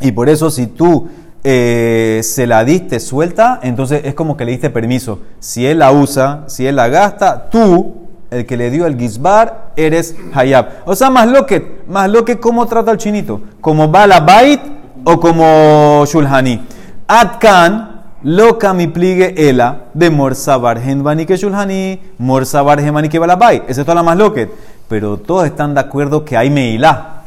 Y 0.00 0.12
por 0.12 0.28
eso 0.28 0.50
si 0.50 0.66
tú 0.66 1.08
eh, 1.42 2.20
se 2.22 2.46
la 2.46 2.64
diste 2.64 3.00
suelta, 3.00 3.60
entonces 3.62 4.02
es 4.04 4.14
como 4.14 4.36
que 4.36 4.44
le 4.44 4.52
diste 4.52 4.70
permiso. 4.70 5.20
Si 5.38 5.66
él 5.66 5.78
la 5.78 5.92
usa, 5.92 6.44
si 6.46 6.66
él 6.66 6.76
la 6.76 6.88
gasta, 6.88 7.48
tú, 7.50 8.08
el 8.30 8.46
que 8.46 8.56
le 8.56 8.70
dio 8.70 8.86
el 8.86 8.98
gizbar, 8.98 9.72
eres 9.76 10.14
hayab. 10.34 10.82
O 10.84 10.94
sea, 10.94 11.10
más 11.10 11.28
lo 11.28 11.46
que, 11.46 11.82
más 11.88 12.10
lo 12.10 12.24
que 12.24 12.38
cómo 12.38 12.66
trata 12.66 12.90
el 12.90 12.98
chinito, 12.98 13.40
como 13.60 13.88
balabait 13.88 14.60
o 15.04 15.20
como 15.20 16.04
shulhani. 16.04 16.66
Atkan, 17.08 17.95
loca 18.26 18.74
mi 18.74 18.88
pligue 18.88 19.34
ela, 19.48 19.84
de 19.94 20.10
morsabar 20.10 20.78
henbani 20.78 21.26
que 21.26 21.36
shulhani, 21.36 22.00
morsabar 22.18 22.80
henbani 22.80 23.08
que 23.08 23.20
balabait. 23.20 23.62
Esa 23.68 23.82
es 23.82 23.86
toda 23.86 23.94
la 23.94 24.02
más 24.02 24.18
loquet. 24.18 24.50
Pero 24.88 25.16
todos 25.16 25.46
están 25.46 25.74
de 25.74 25.80
acuerdo 25.80 26.24
que 26.24 26.36
hay 26.36 26.50
meilá. 26.50 27.22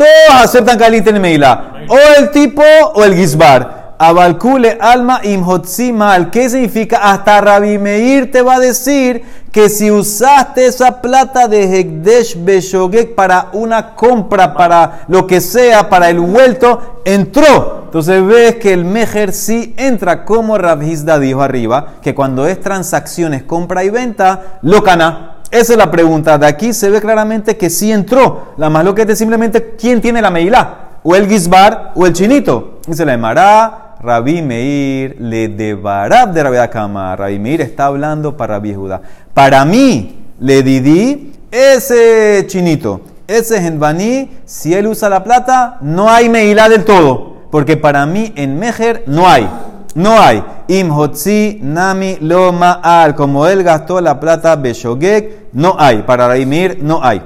Todos 0.00 0.42
aceptan 0.42 0.78
que 0.78 0.84
Ali 0.84 1.02
tiene 1.02 1.20
Meilá. 1.20 1.84
O 1.86 1.98
el 2.18 2.30
tipo 2.30 2.62
o 2.94 3.04
el 3.04 3.14
Gizbar. 3.14 3.96
Abalkule 3.98 4.78
alma 4.80 5.20
imhotzi 5.22 5.92
mal. 5.92 6.30
¿Qué 6.30 6.48
significa? 6.48 7.00
Hasta 7.02 7.38
Rabbi 7.42 7.76
Meir 7.76 8.32
te 8.32 8.40
va 8.40 8.54
a 8.54 8.60
decir 8.60 9.22
que 9.52 9.68
si 9.68 9.90
usaste 9.90 10.64
esa 10.64 11.02
plata 11.02 11.48
de 11.48 11.64
Hekdesh 11.64 12.42
Beshogek 12.42 13.14
para 13.14 13.48
una 13.52 13.94
compra, 13.94 14.54
para 14.54 15.02
lo 15.08 15.26
que 15.26 15.42
sea, 15.42 15.90
para 15.90 16.08
el 16.08 16.18
vuelto, 16.18 17.02
entró. 17.04 17.79
Entonces 17.90 18.24
ves 18.24 18.54
que 18.54 18.72
el 18.72 18.84
Mejer 18.84 19.32
sí 19.32 19.74
entra, 19.76 20.24
como 20.24 20.56
Rabhizda 20.56 21.18
dijo 21.18 21.42
arriba, 21.42 21.94
que 22.00 22.14
cuando 22.14 22.46
es 22.46 22.60
transacciones, 22.60 23.42
compra 23.42 23.82
y 23.82 23.90
venta, 23.90 24.60
lo 24.62 24.84
cana. 24.84 25.38
Esa 25.50 25.72
es 25.72 25.76
la 25.76 25.90
pregunta. 25.90 26.38
De 26.38 26.46
aquí 26.46 26.72
se 26.72 26.88
ve 26.88 27.00
claramente 27.00 27.56
que 27.56 27.68
sí 27.68 27.90
entró. 27.90 28.54
La 28.58 28.70
más 28.70 28.84
loca 28.84 29.02
es 29.02 29.18
simplemente 29.18 29.74
quién 29.76 30.00
tiene 30.00 30.22
la 30.22 30.30
Meilá. 30.30 31.00
O 31.02 31.16
el 31.16 31.26
Gizbar 31.26 31.90
o 31.96 32.06
el 32.06 32.12
Chinito. 32.12 32.78
Dice 32.86 33.04
la 33.04 33.14
Emara, 33.14 33.96
Rabí 34.00 34.40
Meir, 34.40 35.16
le 35.18 35.48
debarab 35.48 36.32
de 36.32 36.44
Rabí 36.44 36.58
Akama. 36.58 37.16
Rabí 37.16 37.40
Meir 37.40 37.60
está 37.60 37.86
hablando 37.86 38.36
para 38.36 38.54
Rabí 38.54 38.72
Judá. 38.72 39.02
Para 39.34 39.64
mí, 39.64 40.26
le 40.38 40.62
didí 40.62 41.32
ese 41.50 42.44
Chinito. 42.46 43.00
Ese 43.26 43.60
Genbaní, 43.60 44.30
si 44.44 44.74
él 44.74 44.86
usa 44.86 45.08
la 45.08 45.24
plata, 45.24 45.78
no 45.80 46.08
hay 46.08 46.28
Meilá 46.28 46.68
del 46.68 46.84
todo. 46.84 47.39
Porque 47.50 47.76
para 47.76 48.06
mí 48.06 48.32
en 48.36 48.58
Mejer 48.58 49.04
no 49.06 49.28
hay. 49.28 49.48
No 49.94 50.20
hay. 50.20 50.42
Imhotzi 50.68 51.58
nami 51.62 52.18
lo 52.20 52.52
ma'al. 52.52 53.14
Como 53.14 53.46
él 53.46 53.62
gastó 53.62 54.00
la 54.00 54.20
plata 54.20 54.56
beshogek, 54.56 55.52
no 55.52 55.74
hay. 55.78 56.02
Para 56.02 56.28
Raimir 56.28 56.78
no 56.82 57.02
hay. 57.02 57.22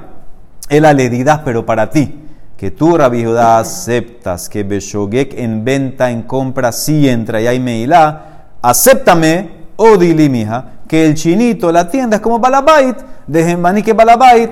Es 0.67 0.81
la 0.81 0.93
leridad, 0.93 1.41
pero 1.45 1.65
para 1.65 1.89
ti. 1.89 2.21
Que 2.57 2.71
tú, 2.71 2.97
Rabbi 2.97 3.23
Judá, 3.23 3.59
aceptas 3.59 4.49
que 4.49 4.63
beshogek 4.63 5.37
en 5.37 5.63
venta, 5.63 6.09
en 6.09 6.23
compra, 6.23 6.71
sí 6.71 7.07
entra 7.07 7.39
y 7.41 7.47
hay 7.47 7.59
meilá. 7.59 8.47
Acéptame, 8.61 9.49
odili, 9.75 10.29
mija, 10.29 10.65
que 10.87 11.05
el 11.05 11.13
chinito, 11.13 11.71
la 11.71 11.89
tienda 11.89 12.17
es 12.17 12.21
como 12.21 12.39
balabait. 12.39 12.97
De 13.27 13.83
que 13.83 13.93
balabait 13.93 14.49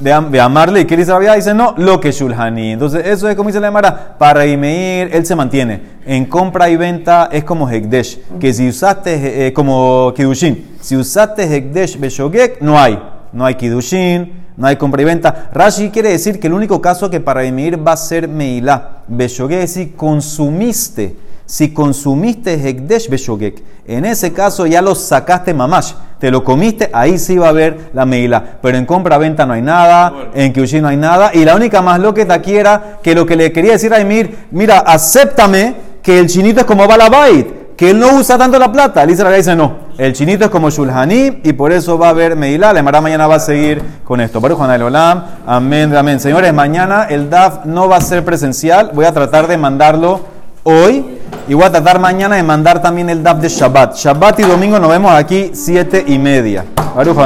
de, 0.00 0.40
amarle. 0.40 0.80
¿Y 0.80 0.84
qué 0.84 0.96
dice 0.96 1.12
la 1.12 1.34
Dice, 1.34 1.54
no, 1.54 1.74
lo 1.76 2.00
que 2.00 2.10
Shulhani. 2.10 2.72
Entonces, 2.72 3.06
eso 3.06 3.28
es 3.28 3.36
como 3.36 3.48
dice 3.48 3.60
la 3.60 3.68
Emara. 3.68 4.16
Para 4.18 4.46
Imeir, 4.46 5.10
él 5.12 5.24
se 5.24 5.36
mantiene. 5.36 5.80
En 6.06 6.24
compra 6.24 6.68
y 6.68 6.76
venta 6.76 7.28
es 7.30 7.44
como 7.44 7.68
Hekdesh. 7.68 8.18
Que 8.38 8.52
si 8.52 8.68
usaste, 8.68 9.14
eh, 9.14 9.46
eh, 9.46 9.52
como 9.52 10.12
Kidushin. 10.16 10.76
Si 10.80 10.96
usaste 10.96 11.44
Hekdesh 11.44 11.98
Beshogek, 11.98 12.60
no 12.60 12.78
hay. 12.78 12.98
No 13.32 13.44
hay 13.44 13.54
Kidushin, 13.54 14.32
no 14.56 14.66
hay 14.66 14.76
compra 14.76 15.02
y 15.02 15.04
venta. 15.04 15.50
Rashi 15.52 15.90
quiere 15.90 16.10
decir 16.10 16.40
que 16.40 16.48
el 16.48 16.54
único 16.54 16.80
caso 16.80 17.10
que 17.10 17.20
para 17.20 17.44
Imeir 17.44 17.86
va 17.86 17.92
a 17.92 17.96
ser 17.96 18.26
Meilá. 18.26 19.02
Beshogek 19.06 19.62
es 19.62 19.74
decir, 19.74 19.94
consumiste 19.94 21.16
si 21.50 21.74
consumiste 21.74 22.54
Hekdesh 22.54 23.08
Beshogek, 23.08 23.60
en 23.84 24.04
ese 24.04 24.32
caso 24.32 24.66
ya 24.66 24.80
lo 24.80 24.94
sacaste 24.94 25.52
mamash, 25.52 25.94
te 26.20 26.30
lo 26.30 26.44
comiste, 26.44 26.88
ahí 26.92 27.18
sí 27.18 27.38
va 27.38 27.46
a 27.46 27.50
haber 27.50 27.90
la 27.92 28.06
meila. 28.06 28.58
Pero 28.62 28.78
en 28.78 28.86
compra-venta 28.86 29.46
no 29.46 29.54
hay 29.54 29.62
nada, 29.62 30.30
en 30.32 30.52
Kyushin 30.52 30.82
no 30.82 30.86
hay 30.86 30.96
nada. 30.96 31.32
Y 31.34 31.44
la 31.44 31.56
única 31.56 31.82
más 31.82 31.98
loqueta 31.98 32.34
aquí 32.34 32.54
era 32.54 32.98
que 33.02 33.16
lo 33.16 33.26
que 33.26 33.34
le 33.34 33.50
quería 33.50 33.72
decir 33.72 33.92
a 33.92 33.98
Emir, 33.98 34.46
mira, 34.52 34.78
acéptame 34.78 35.74
que 36.04 36.20
el 36.20 36.28
chinito 36.28 36.60
es 36.60 36.66
como 36.66 36.86
Balabait, 36.86 37.74
que 37.76 37.90
él 37.90 37.98
no 37.98 38.14
usa 38.14 38.38
tanto 38.38 38.56
la 38.56 38.70
plata. 38.70 39.02
Él 39.02 39.08
dice, 39.08 39.56
no, 39.56 39.74
el 39.98 40.12
chinito 40.12 40.44
es 40.44 40.50
como 40.50 40.70
Shulhani 40.70 41.40
y 41.42 41.52
por 41.54 41.72
eso 41.72 41.98
va 41.98 42.06
a 42.06 42.10
haber 42.10 42.36
meila. 42.36 42.72
La 42.72 42.80
Mara 42.84 43.00
mañana 43.00 43.26
va 43.26 43.34
a 43.34 43.40
seguir 43.40 43.82
con 44.04 44.20
esto. 44.20 44.40
Baruch 44.40 44.60
Olam, 44.60 45.24
amén, 45.44 45.96
amén. 45.96 46.20
Señores, 46.20 46.54
mañana 46.54 47.06
el 47.10 47.28
DAF 47.28 47.64
no 47.64 47.88
va 47.88 47.96
a 47.96 48.00
ser 48.00 48.24
presencial, 48.24 48.92
voy 48.94 49.06
a 49.06 49.12
tratar 49.12 49.48
de 49.48 49.56
mandarlo 49.56 50.20
hoy. 50.62 51.19
Y 51.48 51.54
voy 51.54 51.64
a 51.64 51.70
tratar 51.70 51.98
mañana 51.98 52.36
de 52.36 52.42
mandar 52.42 52.80
también 52.80 53.10
el 53.10 53.22
DAP 53.22 53.40
de 53.40 53.48
Shabbat. 53.48 53.96
Shabbat 53.96 54.40
y 54.40 54.42
domingo 54.42 54.78
nos 54.78 54.90
vemos 54.90 55.12
aquí, 55.12 55.50
siete 55.54 56.04
y 56.06 56.18
media. 56.18 56.64
Baruch 56.94 57.18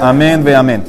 amén, 0.00 0.42
ve 0.44 0.56
amén. 0.56 0.84